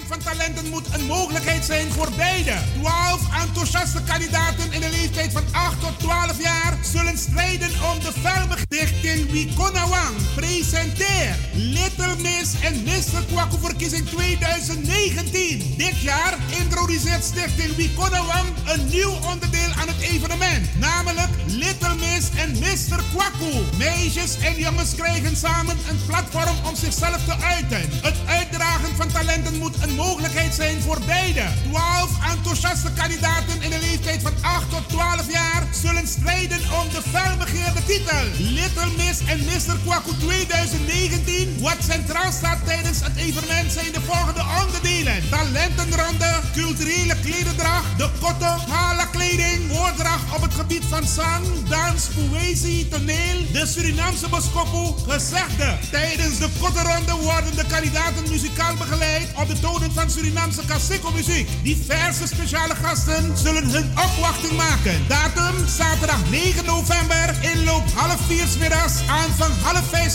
van 0.09 0.19
talenten 0.19 0.69
moet 0.69 0.93
een 0.93 1.05
mogelijkheid 1.05 1.65
zijn 1.65 1.91
voor 1.91 2.09
beide. 2.15 2.57
12 2.81 3.41
enthousiaste 3.41 4.01
kandidaten 4.03 4.71
in 4.71 4.81
de 4.81 4.89
leeftijd 4.89 5.31
van 5.31 5.43
8 5.51 5.79
tot 5.79 5.99
12 5.99 6.41
jaar 6.41 6.77
zullen 6.81 7.17
strijden 7.17 7.69
om 7.69 7.99
de 7.99 8.11
velme 8.21 8.58
Velbestichting 8.69 9.31
Wikonawang. 9.31 10.15
Presenteer 10.35 11.35
Little 11.53 12.15
Miss 12.21 12.53
en 12.61 12.83
Mr. 12.83 13.23
Kwaku 13.31 13.57
verkiezing 13.61 14.05
2019. 14.05 15.73
Dit 15.77 16.01
jaar 16.01 16.37
introduceert 16.61 17.23
Stichting 17.23 17.75
Wikonawang 17.75 18.47
een 18.65 18.87
nieuw 18.87 19.13
onderdeel 19.31 19.71
aan 19.79 19.87
het 19.87 19.99
evenement. 19.99 20.79
Namelijk 20.79 21.29
Little 21.45 21.95
Miss 21.95 22.29
en 22.37 22.51
Mr. 22.59 23.01
Kwaku. 23.13 23.53
Meisjes 23.77 24.37
en 24.39 24.55
jongens 24.55 24.95
krijgen 24.95 25.35
samen 25.35 25.77
een 25.89 25.99
platform 26.05 26.55
om 26.65 26.75
zichzelf 26.75 27.25
te 27.25 27.35
uiten. 27.41 27.89
Het 28.01 28.17
uitdragen 28.27 28.95
van 28.95 29.07
talenten 29.07 29.57
moet 29.57 29.75
een 29.83 29.95
mogelijkheid 29.95 30.53
zijn 30.53 30.81
voor 30.81 30.99
beide. 31.05 31.45
12 31.69 32.09
enthousiaste 32.31 32.91
kandidaten 32.93 33.61
in 33.61 33.69
de 33.69 33.79
leeftijd 33.79 34.21
van 34.21 34.33
8 34.41 34.69
tot 34.69 34.89
12 34.89 35.31
jaar 35.31 35.67
zullen 35.71 36.07
strijden 36.07 36.59
om 36.59 36.89
de 36.89 37.01
felbegeerde 37.11 37.83
titel 37.85 38.25
Little 38.59 38.91
Miss 38.97 39.19
en 39.25 39.39
Mr. 39.45 39.77
Kwaku 39.85 40.11
2019. 40.19 41.57
Wat 41.59 41.77
centraal 41.89 42.31
staat 42.31 42.65
tijdens 42.65 42.99
het 42.99 43.15
evenement 43.15 43.71
zijn 43.71 43.91
de 43.91 44.01
volgende 44.01 44.43
onderdelen: 44.61 45.29
talentenronde, 45.29 46.39
culturele 46.53 47.15
klededracht, 47.23 47.97
de 47.97 48.09
kotte, 48.21 48.51
hala 48.69 49.05
kleding, 49.05 49.71
woorddracht 49.71 50.35
op 50.35 50.41
het 50.41 50.53
gebied 50.53 50.83
van 50.89 51.07
zang, 51.07 51.45
dans, 51.69 52.07
poëzie, 52.15 52.87
toneel, 52.87 53.37
de 53.51 53.65
Surinaamse 53.65 54.29
boskoppel, 54.29 54.97
gezegde. 55.07 55.77
Tijdens 55.91 56.37
de 56.37 56.49
kotteronde 56.61 57.13
worden 57.13 57.55
de 57.55 57.65
kandidaten 57.65 58.29
muzikaal 58.29 58.75
begeleid 58.75 59.27
op 59.35 59.47
de 59.47 59.59
tonen 59.59 59.91
van 59.93 60.09
Surinaamse 60.09 60.61
Kaseko 60.65 61.11
muziek. 61.11 61.49
Diverse 61.63 62.27
speciale 62.27 62.75
gasten 62.75 63.37
zullen 63.37 63.69
hun 63.69 63.89
opwachting 63.91 64.55
maken. 64.57 65.07
Datum 65.07 65.67
zaterdag 65.77 66.29
9 66.29 66.65
november, 66.65 67.35
inloop 67.41 67.83
half 67.95 68.19
vier 68.27 68.47
's 68.47 68.48
middags, 68.57 68.93
aanvang 69.07 69.53
half 69.61 69.89
vijf. 69.89 70.07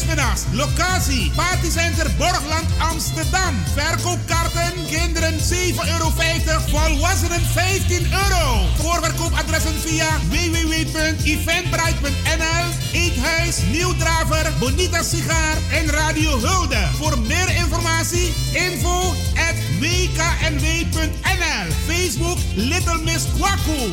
Locatie, 0.53 1.31
Partycenter 1.35 2.11
Borgland 2.19 2.67
Amsterdam. 2.79 3.55
Verkoopkaarten, 3.75 4.73
kinderen 4.91 5.39
7,50 5.39 5.45
euro, 5.93 6.11
volwassenen 6.71 7.41
15 7.53 8.07
euro. 8.13 8.67
Voorverkoopadressen 8.79 9.81
via 9.81 10.09
www.eventbrite.nl, 10.31 12.67
Eethuis, 12.93 13.57
Nieuwdraver, 13.71 14.53
Bonita 14.59 15.03
Sigaar 15.03 15.57
en 15.73 15.91
Radio 15.91 16.41
Hulde. 16.41 16.89
Voor 16.99 17.19
meer 17.19 17.57
informatie, 17.57 18.35
info 18.53 19.15
at 19.35 19.55
wknw.nl. 19.81 21.73
Facebook 21.87 22.39
Little 22.55 22.99
Miss 23.05 23.25
Kwaku. 23.37 23.93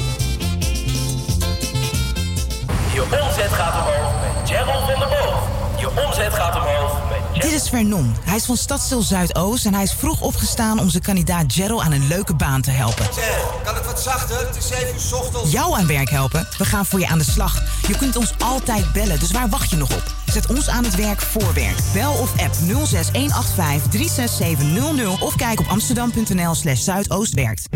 Je 2.93 3.03
omzet 3.03 3.51
gaat 3.51 3.73
omhoog 3.73 4.13
met 4.21 4.49
Gerald 4.49 4.91
van 4.91 4.99
der 4.99 5.07
Boog. 5.09 5.47
Je 5.79 5.89
omzet 6.05 6.33
gaat 6.33 6.55
omhoog 6.55 6.93
met 7.09 7.41
Dit 7.41 7.51
is 7.51 7.69
Vernon. 7.69 8.15
Hij 8.23 8.35
is 8.35 8.45
van 8.45 8.57
Stadstil 8.57 9.01
Zuidoost 9.01 9.65
en 9.65 9.73
hij 9.73 9.83
is 9.83 9.93
vroeg 9.93 10.21
opgestaan 10.21 10.79
om 10.79 10.89
zijn 10.89 11.03
kandidaat 11.03 11.53
Gerald 11.53 11.81
aan 11.81 11.91
een 11.91 12.07
leuke 12.07 12.35
baan 12.35 12.61
te 12.61 12.71
helpen. 12.71 13.05
Zeg, 13.13 13.43
kan 13.63 13.75
het 13.75 13.85
wat 13.85 14.01
zachter? 14.01 14.47
Het 14.47 14.55
is 14.55 14.67
7 14.67 14.93
uur 14.93 14.99
's 14.99 15.11
ochtends. 15.11 15.51
Jou 15.51 15.79
aan 15.79 15.87
werk 15.87 16.09
helpen? 16.09 16.47
We 16.57 16.65
gaan 16.65 16.85
voor 16.85 16.99
je 16.99 17.07
aan 17.07 17.17
de 17.17 17.23
slag. 17.23 17.61
Je 17.87 17.97
kunt 17.97 18.15
ons 18.15 18.33
altijd 18.37 18.93
bellen, 18.93 19.19
dus 19.19 19.31
waar 19.31 19.49
wacht 19.49 19.69
je 19.69 19.75
nog 19.75 19.91
op? 19.91 20.03
Zet 20.25 20.47
ons 20.47 20.69
aan 20.69 20.83
het 20.83 20.95
werk 20.95 21.21
voor 21.21 21.53
werk. 21.53 21.77
Bel 21.93 22.11
of 22.11 22.31
app 22.41 22.53
06185 22.53 23.91
36700 23.91 25.21
of 25.21 25.35
kijk 25.35 25.59
op 25.59 25.67
amsterdam.nl 25.67 26.55
slash 26.55 26.81
zuidoostwerkt. 26.81 27.67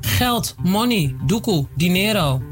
Geld, 0.00 0.54
money, 0.62 1.14
doekoe, 1.26 1.66
dinero. 1.76 2.51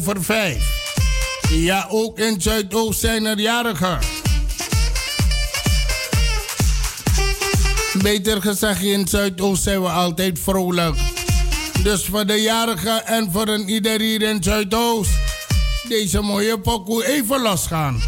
Over 0.08 0.24
vijf. 0.24 0.86
Ja, 1.50 1.88
ook 1.90 2.20
in 2.20 2.42
Zuidoost 2.42 3.00
zijn 3.00 3.26
er 3.26 3.40
jarigen. 3.40 4.00
Beter 8.02 8.42
gezegd, 8.42 8.82
in 8.82 9.08
Zuidoost 9.08 9.64
zijn 9.64 9.82
we 9.82 9.88
altijd 9.88 10.40
vrolijk. 10.40 10.96
Dus 11.84 12.06
voor 12.06 12.26
de 12.26 12.42
jarigen 12.42 13.06
en 13.06 13.32
voor 13.32 13.48
een 13.48 13.70
ieder 13.70 14.00
hier 14.00 14.22
in 14.22 14.44
Zuidoost. 14.44 15.12
Deze 15.88 16.22
mooie 16.22 16.60
pokoe 16.60 17.06
even 17.06 17.42
losgaan. 17.42 18.02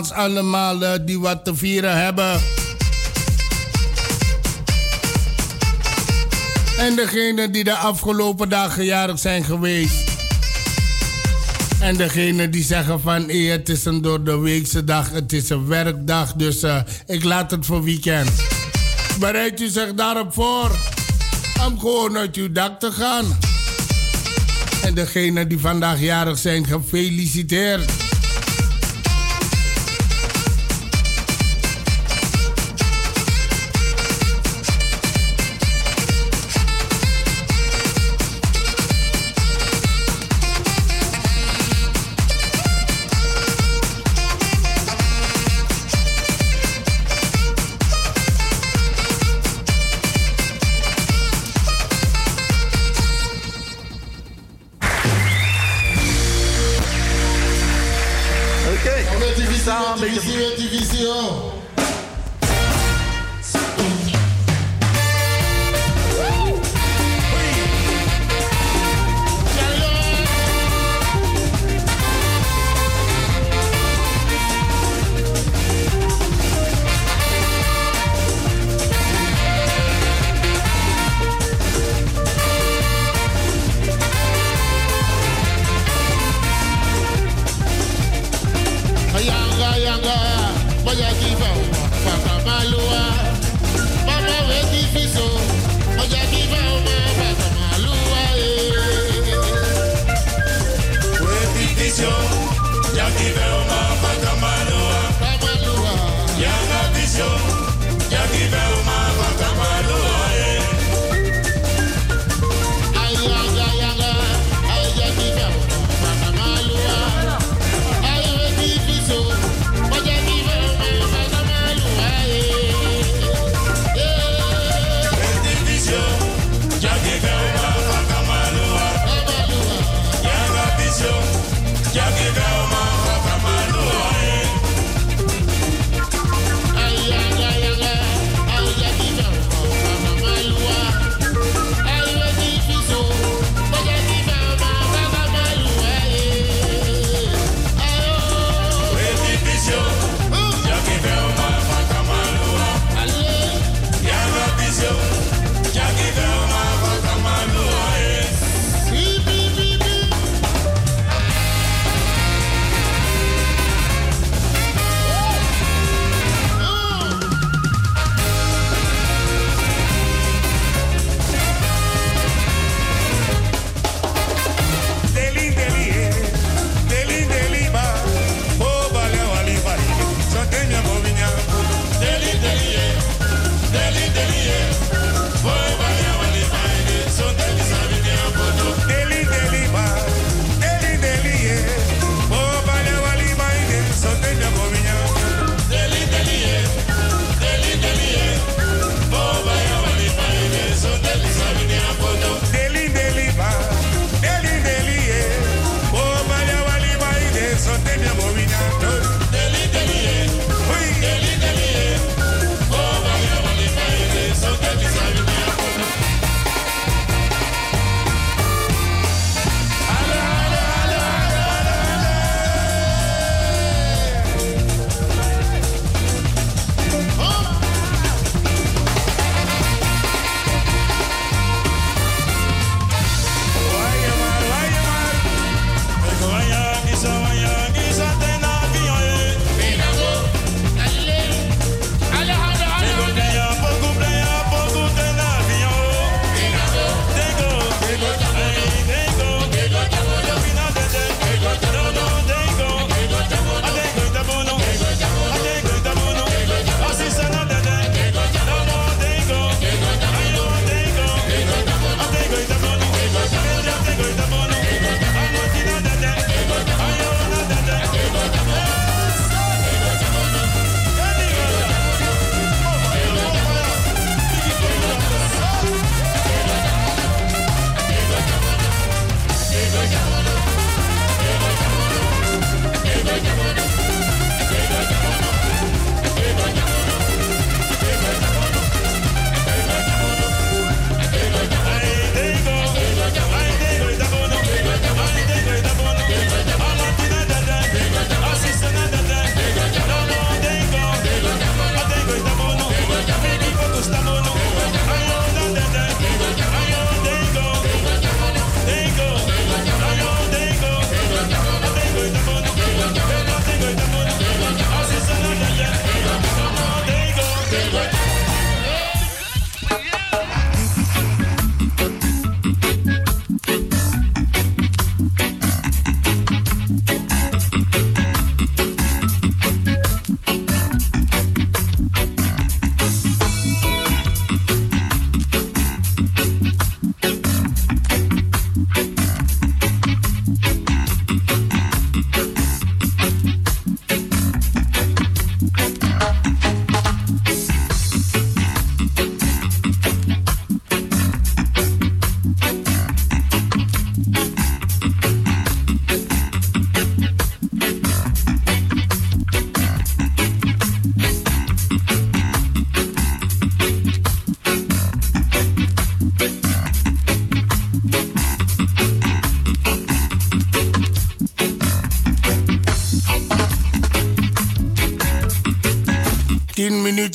Allemaal 0.00 0.82
uh, 0.82 0.90
die 1.04 1.20
wat 1.20 1.44
te 1.44 1.56
vieren 1.56 2.02
hebben. 2.02 2.40
En 6.78 6.96
degene 6.96 7.50
die 7.50 7.64
de 7.64 7.74
afgelopen 7.74 8.48
dagen 8.48 8.84
jarig 8.84 9.18
zijn 9.18 9.44
geweest. 9.44 10.10
En 11.80 11.96
degene 11.96 12.48
die 12.48 12.64
zeggen 12.64 13.00
van 13.00 13.28
hey, 13.28 13.36
het 13.36 13.68
is 13.68 13.84
een 13.84 14.02
door 14.02 14.24
de 14.24 14.38
weekse 14.38 14.84
dag, 14.84 15.10
het 15.10 15.32
is 15.32 15.48
een 15.48 15.66
werkdag, 15.66 16.32
dus 16.32 16.62
uh, 16.62 16.80
ik 17.06 17.24
laat 17.24 17.50
het 17.50 17.66
voor 17.66 17.82
weekend. 17.82 18.30
Bereid 19.18 19.60
u 19.60 19.68
zich 19.68 19.94
daarop 19.94 20.32
voor 20.32 20.70
om 21.66 21.78
gewoon 21.78 22.16
uit 22.16 22.36
uw 22.36 22.52
dak 22.52 22.80
te 22.80 22.92
gaan. 22.92 23.38
En 24.82 24.94
degene 24.94 25.46
die 25.46 25.58
vandaag 25.58 26.00
jarig 26.00 26.38
zijn, 26.38 26.66
gefeliciteerd. 26.66 28.01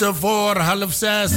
Voor 0.03 0.57
half 0.57 0.94
6. 0.94 1.32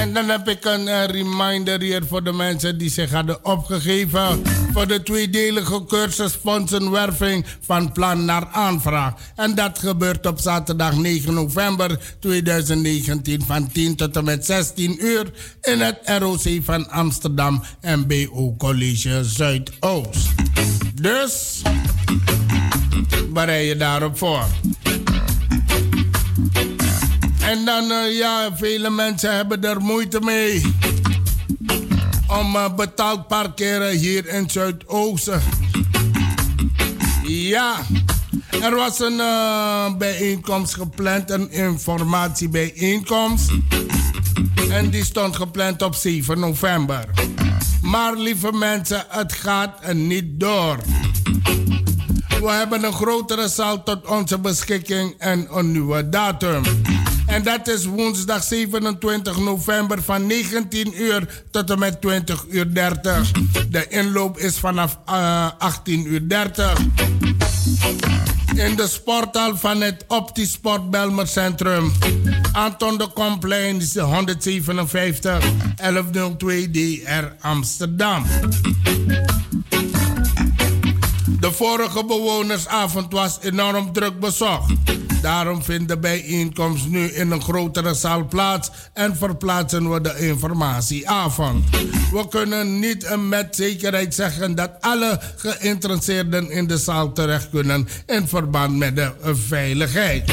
En 0.00 0.12
dan 0.12 0.28
heb 0.28 0.48
ik 0.48 0.64
een 0.64 0.88
eh, 0.88 1.04
reminder 1.04 1.80
hier 1.80 2.02
voor 2.08 2.24
de 2.24 2.32
mensen 2.32 2.78
die 2.78 2.90
zich 2.90 3.10
hadden 3.10 3.44
opgegeven 3.44 4.42
voor 4.72 4.86
de 4.86 5.02
tweedelige 5.02 5.84
cursus 5.84 6.32
fondsenwerving 6.32 7.46
van 7.60 7.92
plan 7.92 8.24
naar 8.24 8.46
aanvraag. 8.52 9.12
En 9.36 9.54
dat 9.54 9.78
gebeurt 9.78 10.26
op 10.26 10.38
zaterdag 10.38 10.96
9 10.96 11.34
november 11.34 11.98
2019 12.20 13.42
van 13.46 13.72
10 13.72 13.96
tot 13.96 14.16
en 14.16 14.24
met 14.24 14.46
16 14.46 15.06
uur 15.06 15.30
in 15.60 15.80
het 15.80 15.98
ROC 16.04 16.62
van 16.62 16.90
Amsterdam 16.90 17.62
MBO 17.82 18.54
College 18.58 19.24
Zuidoost. 19.24 20.28
Dus 20.94 21.62
bereid 23.32 23.68
je 23.68 23.76
daarop 23.76 24.18
voor. 24.18 24.46
En 27.50 27.64
dan, 27.64 27.90
uh, 27.90 28.18
ja, 28.18 28.56
vele 28.56 28.90
mensen 28.90 29.36
hebben 29.36 29.64
er 29.64 29.80
moeite 29.80 30.20
mee 30.20 30.74
om 32.40 32.56
uh, 32.56 32.74
betaald 32.74 33.26
parkeren 33.26 33.98
hier 33.98 34.28
in 34.28 34.50
Zuidoosten. 34.50 35.42
Ja, 37.26 37.76
er 38.62 38.74
was 38.74 39.00
een 39.00 39.18
uh, 39.18 39.94
bijeenkomst 39.98 40.74
gepland, 40.74 41.30
een 41.30 41.50
informatiebijeenkomst. 41.50 43.50
En 44.70 44.90
die 44.90 45.04
stond 45.04 45.36
gepland 45.36 45.82
op 45.82 45.94
7 45.94 46.38
november. 46.38 47.04
Maar 47.82 48.16
lieve 48.16 48.52
mensen, 48.52 49.04
het 49.08 49.32
gaat 49.32 49.92
niet 49.92 50.40
door. 50.40 50.78
We 52.40 52.50
hebben 52.50 52.84
een 52.84 52.92
grotere 52.92 53.48
zaal 53.48 53.82
tot 53.82 54.06
onze 54.06 54.38
beschikking 54.38 55.14
en 55.18 55.46
een 55.50 55.72
nieuwe 55.72 56.08
datum. 56.08 56.62
En 57.40 57.46
dat 57.46 57.68
is 57.68 57.84
woensdag 57.84 58.42
27 58.42 59.38
november 59.38 60.02
van 60.02 60.26
19 60.26 61.02
uur 61.02 61.42
tot 61.50 61.70
en 61.70 61.78
met 61.78 62.00
20 62.00 62.44
uur 62.48 62.74
30. 62.74 63.32
De 63.70 63.86
inloop 63.88 64.38
is 64.38 64.58
vanaf 64.58 64.98
uh, 65.08 65.48
18 65.58 66.06
uur 66.06 66.28
30. 66.28 66.78
In 68.54 68.76
de 68.76 68.86
sporthal 68.88 69.56
van 69.56 69.80
het 69.80 70.04
Optisport 70.08 70.90
Belmer 70.90 71.26
Centrum. 71.26 71.92
Anton 72.52 72.98
de 72.98 73.08
Complein 73.12 73.82
157 73.94 75.44
1102 75.76 76.70
DR 76.70 77.24
Amsterdam. 77.40 78.26
De 81.40 81.52
vorige 81.52 82.04
bewonersavond 82.04 83.12
was 83.12 83.38
enorm 83.40 83.92
druk 83.92 84.20
bezocht. 84.20 84.72
Daarom 85.22 85.62
vindt 85.62 85.88
de 85.88 85.98
bijeenkomst 85.98 86.88
nu 86.88 87.06
in 87.06 87.30
een 87.30 87.42
grotere 87.42 87.94
zaal 87.94 88.26
plaats 88.26 88.70
en 88.92 89.16
verplaatsen 89.16 89.90
we 89.90 90.00
de 90.00 90.26
informatieavond. 90.26 91.64
We 92.12 92.28
kunnen 92.28 92.78
niet 92.78 93.16
met 93.28 93.56
zekerheid 93.56 94.14
zeggen 94.14 94.54
dat 94.54 94.70
alle 94.80 95.20
geïnteresseerden 95.36 96.50
in 96.50 96.66
de 96.66 96.78
zaal 96.78 97.12
terecht 97.12 97.50
kunnen 97.50 97.88
in 98.06 98.28
verband 98.28 98.76
met 98.76 98.96
de 98.96 99.12
veiligheid. 99.22 100.32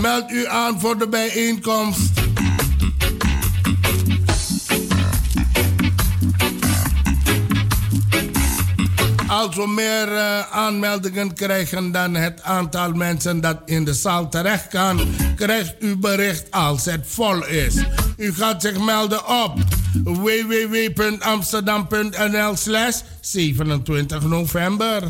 Meld 0.00 0.30
u 0.30 0.46
aan 0.46 0.80
voor 0.80 0.98
de 0.98 1.08
bijeenkomst. 1.08 2.10
Als 9.36 9.56
we 9.56 9.68
meer 9.68 10.08
uh, 10.08 10.40
aanmeldingen 10.50 11.34
krijgen 11.34 11.92
dan 11.92 12.14
het 12.14 12.42
aantal 12.42 12.92
mensen 12.92 13.40
dat 13.40 13.58
in 13.64 13.84
de 13.84 13.94
zaal 13.94 14.28
terecht 14.28 14.68
kan, 14.68 15.00
krijgt 15.34 15.74
u 15.78 15.96
bericht 15.96 16.50
als 16.50 16.84
het 16.84 17.00
vol 17.04 17.46
is. 17.46 17.74
U 18.16 18.32
gaat 18.32 18.62
zich 18.62 18.84
melden 18.84 19.28
op 19.28 19.52
www.amsterdam.nl 20.04 22.56
slash 22.56 23.00
27 23.20 24.22
november. 24.22 25.02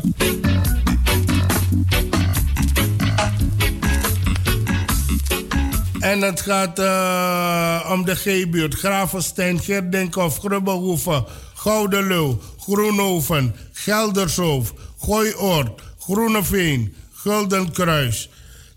En 6.07 6.21
het 6.21 6.41
gaat 6.41 6.79
uh, 6.79 7.89
om 7.91 8.05
de 8.05 8.15
G-buurt. 8.15 8.73
Gravenstein, 8.73 9.59
Gerdenkhof, 9.59 10.37
Grubbehoeven, 10.39 11.25
Goudenloo, 11.53 12.41
Groenhoven, 12.59 13.55
Geldershoof, 13.73 14.73
Gooioord, 14.99 15.81
Groeneveen, 15.99 16.95
Guldenkruis. 17.13 18.29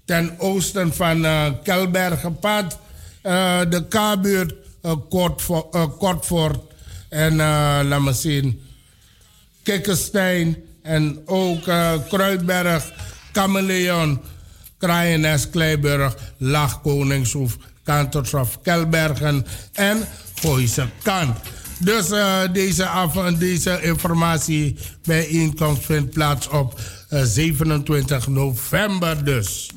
Ten 0.05 0.35
oosten 0.39 0.95
van 0.95 1.25
uh, 1.25 1.47
Kelbergenpad, 1.63 2.79
uh, 3.23 3.61
de 3.69 3.87
K-buurt, 3.89 4.55
uh, 4.83 5.87
Kortvoort 5.99 6.61
en 7.09 7.37
laat 7.87 8.01
me 8.01 8.13
zien, 8.13 8.63
Kikkenstein 9.63 10.57
en 10.83 11.23
ook 11.27 11.63
Kruidberg, 12.09 12.93
Kameleon, 13.33 14.21
Kraaienes, 14.81 15.51
Kleiburg, 15.51 16.17
Lach, 16.37 16.81
Koningshoef, 16.83 17.57
Kantershof, 17.85 18.59
Kelbergen 18.63 19.47
en 19.73 19.99
Gooise 20.41 20.89
Kant. 21.03 21.37
Dus 21.79 22.11
uh, 22.11 22.41
deze, 22.53 22.87
af, 22.87 23.15
deze 23.39 23.79
informatie 23.83 24.77
bijeenkomst 25.03 25.85
vindt 25.85 26.11
plaats 26.11 26.49
op 26.49 26.81
uh, 27.11 27.23
27 27.23 28.29
november 28.29 29.25
dus. 29.25 29.71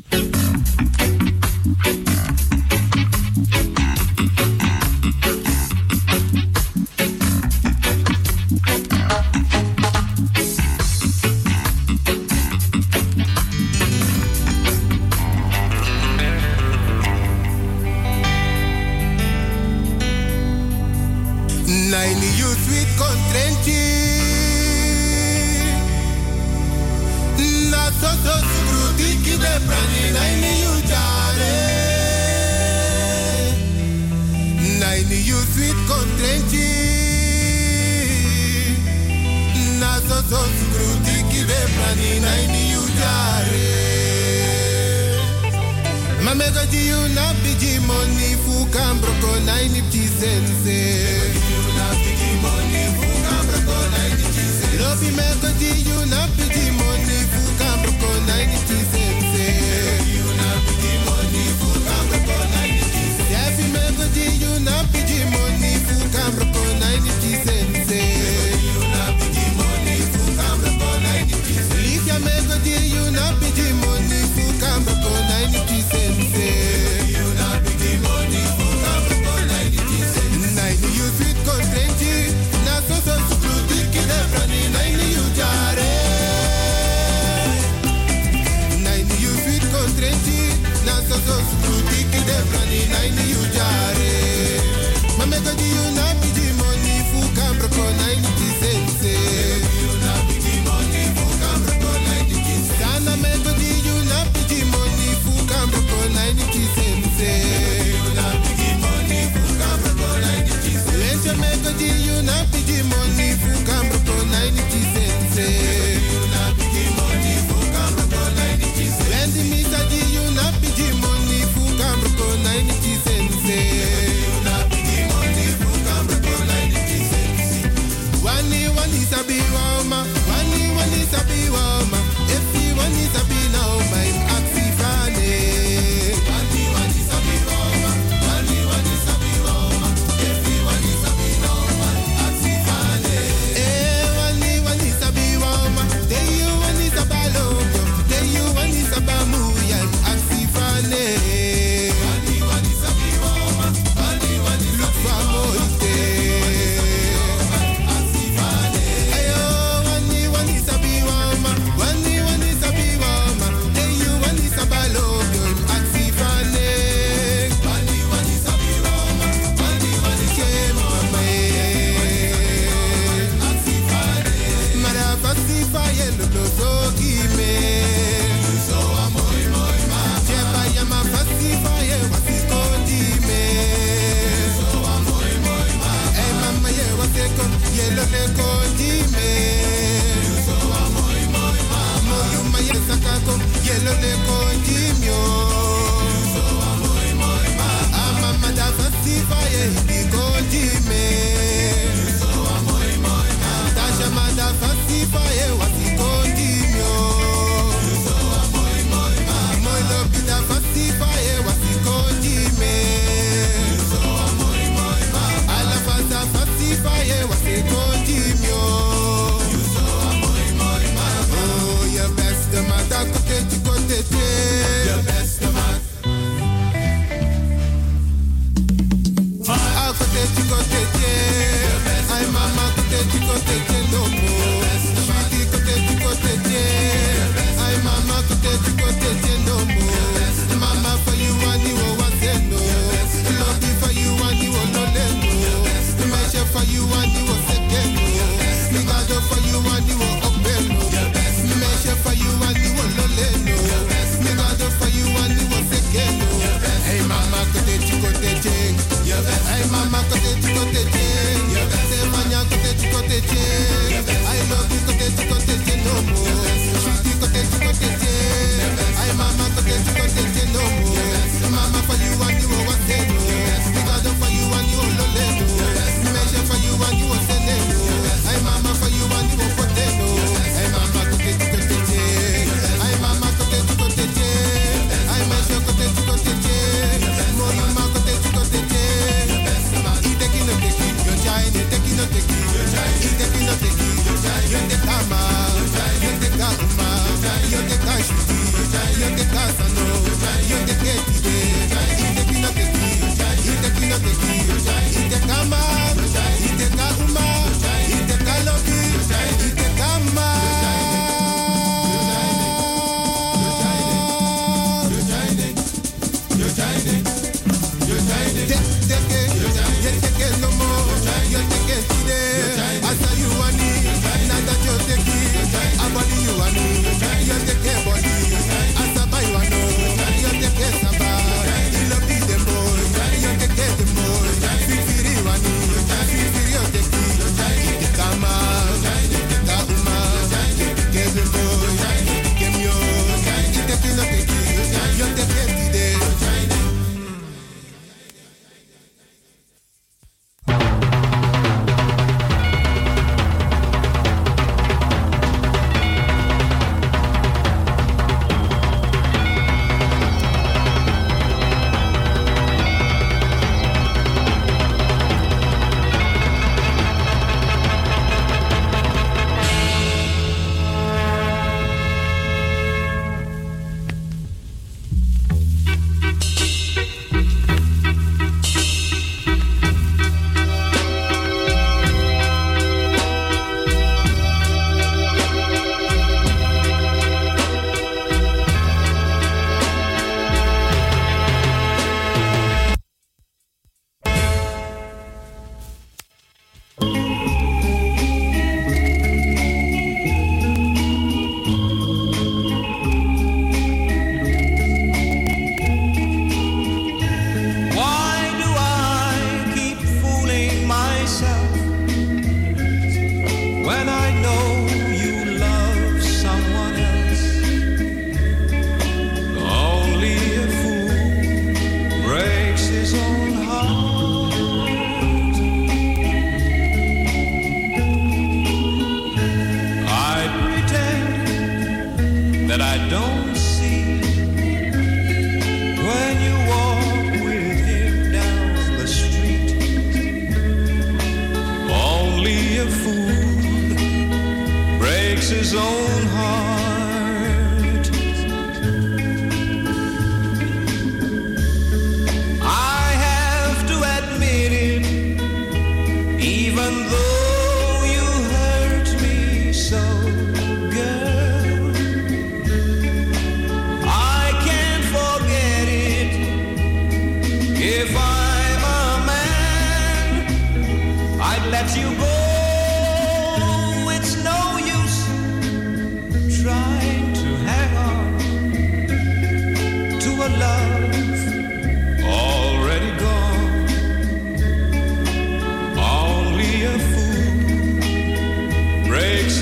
Money 48.74 48.74
fu 48.74 48.74
cambro 48.74 49.12
con 49.20 49.44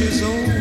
she's 0.02 0.24
old. 0.24 0.61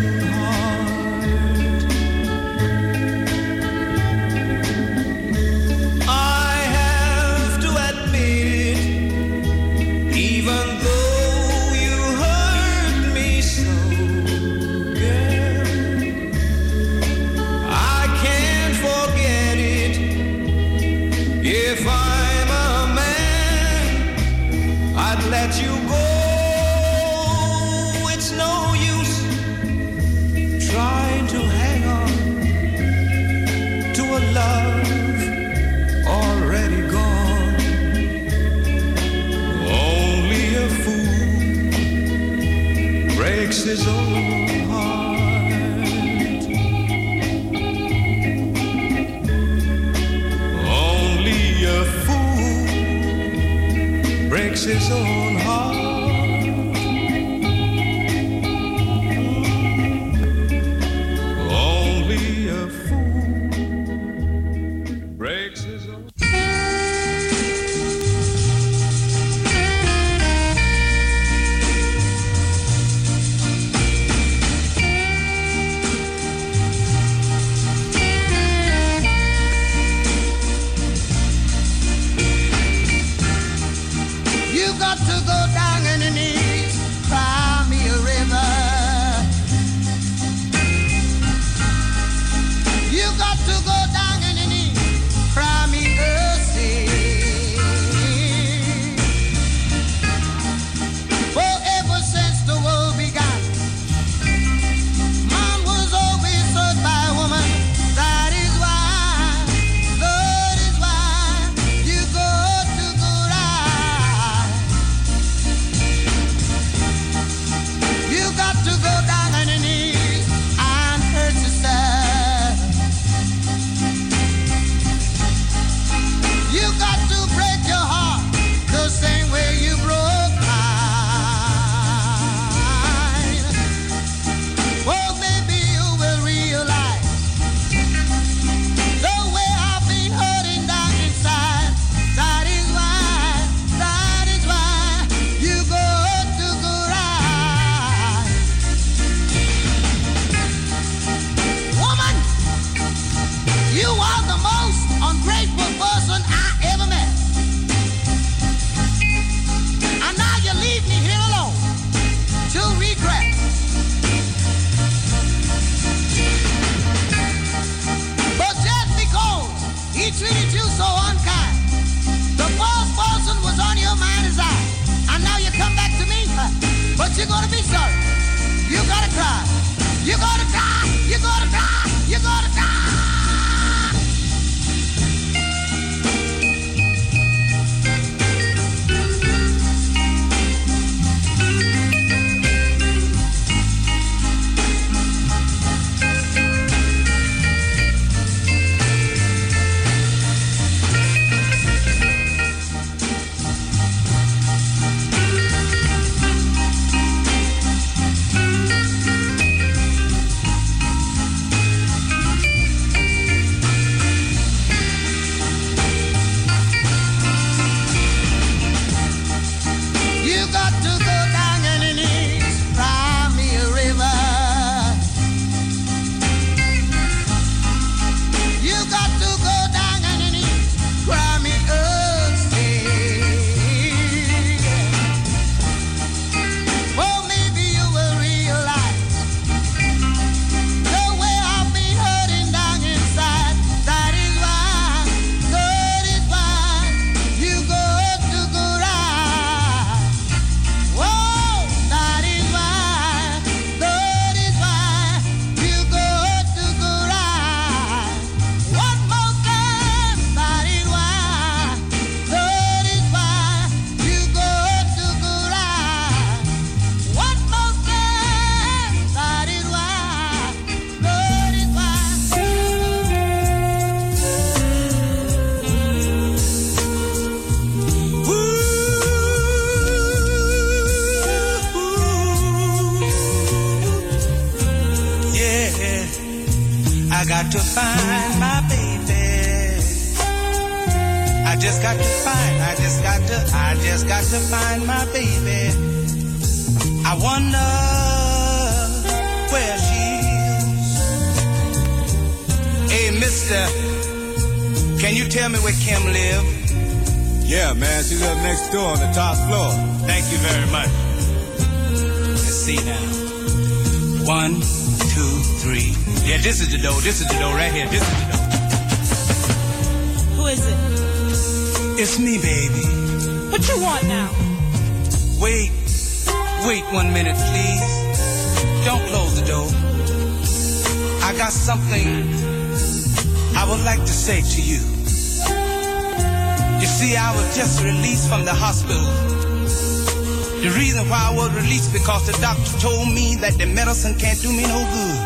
That 343.51 343.59
the 343.59 343.67
medicine 343.67 344.15
can't 344.15 344.41
do 344.41 344.53
me 344.53 344.63
no 344.63 344.79
good. 344.95 345.21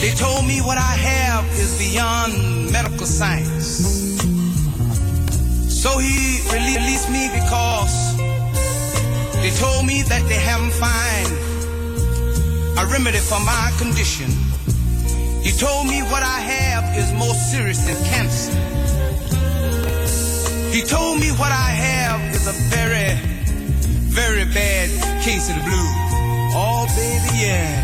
They 0.00 0.12
told 0.16 0.46
me 0.46 0.60
what 0.60 0.78
I 0.78 0.94
have 1.10 1.44
is 1.52 1.78
beyond 1.78 2.72
medical 2.72 3.06
science. 3.06 3.68
So 5.68 5.98
he 5.98 6.40
rele- 6.48 6.76
released 6.80 7.10
me 7.10 7.28
because 7.28 8.16
they 9.42 9.52
told 9.60 9.84
me 9.84 10.02
that 10.02 10.24
they 10.28 10.40
haven't 10.40 10.72
find 10.72 11.28
a 12.80 12.84
remedy 12.90 13.18
for 13.18 13.40
my 13.40 13.72
condition. 13.76 14.30
He 15.42 15.52
told 15.52 15.86
me 15.86 16.00
what 16.12 16.22
I 16.22 16.40
have 16.40 16.84
is 16.96 17.12
more 17.12 17.34
serious 17.34 17.84
than 17.84 17.96
cancer. 18.12 18.52
He 20.72 20.82
told 20.82 21.20
me 21.20 21.28
what 21.32 21.52
I 21.52 21.70
have 21.88 22.20
is 22.34 22.46
a 22.46 22.56
very, 22.74 23.12
very 24.08 24.44
bad 24.44 24.88
case 25.22 25.50
of 25.50 25.56
the 25.56 25.64
blues. 25.64 26.03
Yeah. 27.44 27.76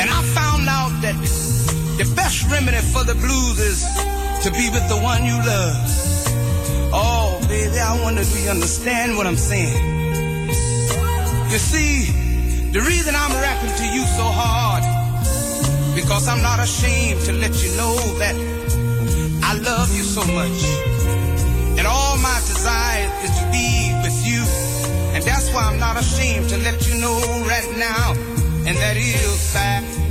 And 0.00 0.08
I 0.08 0.20
found 0.38 0.68
out 0.68 0.92
that 1.02 1.16
the 1.98 2.06
best 2.14 2.48
remedy 2.50 2.82
for 2.94 3.02
the 3.02 3.14
blues 3.14 3.58
is 3.58 3.78
to 4.44 4.50
be 4.52 4.70
with 4.70 4.86
the 4.88 4.98
one 5.02 5.24
you 5.24 5.34
love. 5.34 5.76
Oh, 6.94 7.38
baby, 7.48 7.78
I 7.78 8.00
wonder 8.02 8.22
do 8.22 8.38
you 8.40 8.50
understand 8.50 9.16
what 9.16 9.26
I'm 9.26 9.36
saying? 9.36 10.48
You 11.50 11.58
see, 11.58 12.70
the 12.70 12.80
reason 12.80 13.14
I'm 13.16 13.32
rapping 13.42 13.74
to 13.82 13.86
you 13.94 14.04
so 14.18 14.26
hard, 14.42 14.84
because 15.96 16.28
I'm 16.28 16.42
not 16.42 16.60
ashamed 16.60 17.20
to 17.22 17.32
let 17.32 17.54
you 17.64 17.70
know 17.76 17.96
that 18.22 18.36
I 19.42 19.54
love 19.58 19.88
you 19.96 20.04
so 20.04 20.22
much. 20.38 20.87
I'm 25.58 25.78
not 25.78 25.98
ashamed 25.98 26.48
to 26.50 26.56
let 26.58 26.86
you 26.88 27.00
know 27.00 27.18
right 27.46 27.70
now. 27.76 28.12
And 28.66 28.76
that 28.76 28.96
is 28.96 29.52
that 29.52 30.07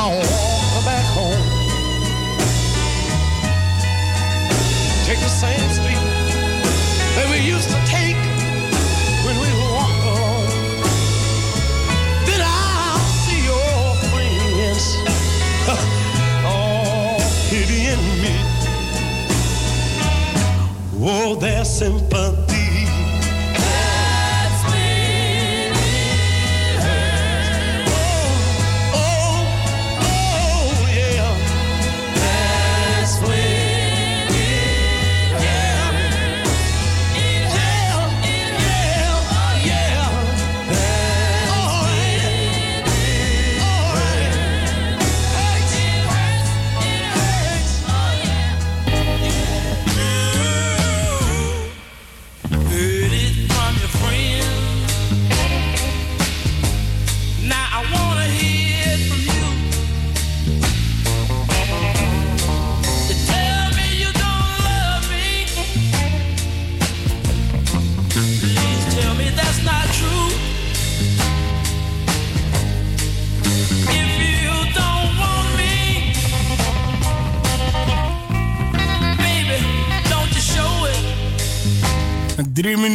down. 0.00 0.29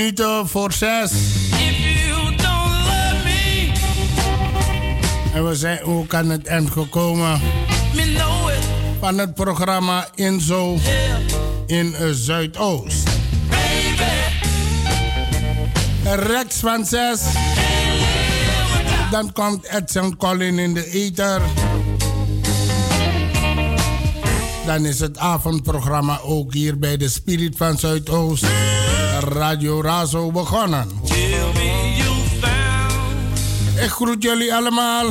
minuten 0.06 0.48
voor 0.48 0.74
zes. 0.74 1.12
En 5.34 5.48
we 5.48 5.56
zijn 5.56 5.84
ook 5.84 6.14
aan 6.14 6.30
het 6.30 6.46
eind 6.48 6.72
gekomen 6.72 7.42
van 9.00 9.18
het 9.18 9.34
programma 9.34 10.08
in 10.16 10.26
Inzo 10.26 10.78
in 11.66 11.96
Zuidoost. 12.12 13.10
Rex 16.04 16.56
van 16.56 16.86
zes. 16.86 17.22
Dan 19.12 19.32
komt 19.34 19.66
Edson 19.66 20.18
Collin 20.18 20.60
in 20.60 20.74
de 20.74 20.92
Eter. 20.92 21.42
Dan 24.66 24.86
is 24.86 25.00
het 25.00 25.18
avondprogramma 25.18 26.20
ook 26.24 26.54
hier 26.54 26.80
bij 26.80 26.98
de 26.98 27.10
Spirit 27.10 27.58
van 27.58 27.78
Zuidoost. 27.78 28.46
Radio 29.28 29.82
Razo 29.82 30.32
begonnen. 30.32 30.90
Ik 33.76 33.90
groet 33.90 34.24
jullie 34.24 34.54
allemaal. 34.54 35.06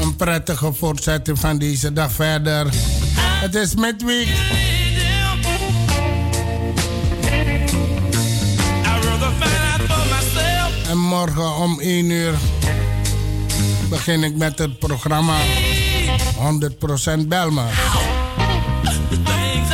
Een 0.00 0.16
prettige 0.16 0.72
voortzetting 0.72 1.38
van 1.38 1.58
deze 1.58 1.92
dag 1.92 2.12
verder. 2.12 2.66
Het 3.16 3.54
is 3.54 3.74
midweek. 3.74 4.28
En 10.88 10.98
morgen 10.98 11.56
om 11.56 11.80
1 11.80 12.10
uur 12.10 12.34
begin 13.88 14.22
ik 14.22 14.36
met 14.36 14.58
het 14.58 14.78
programma 14.78 15.36
100% 17.22 17.26
Belma. 17.26 17.66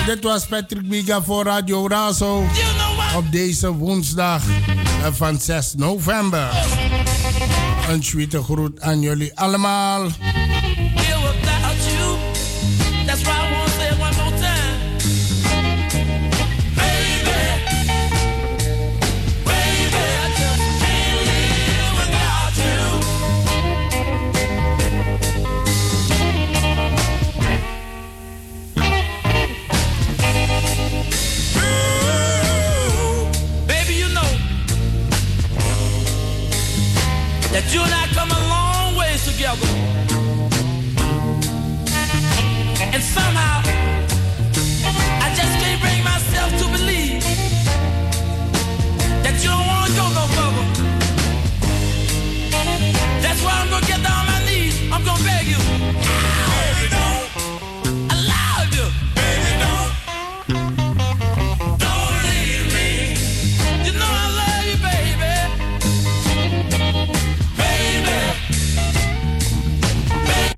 Dit 0.08 0.24
was 0.24 0.46
Patrick 0.46 0.88
Biga 0.88 1.22
voor 1.22 1.44
Radio 1.44 1.86
Razo 1.88 2.44
op 3.16 3.32
deze 3.32 3.72
woensdag 3.72 4.42
eh, 4.46 5.12
van 5.12 5.40
6 5.40 5.74
november. 5.76 6.48
Een 7.88 8.02
suite 8.04 8.42
groet 8.42 8.80
aan 8.80 9.00
jullie 9.00 9.38
allemaal. 9.38 10.06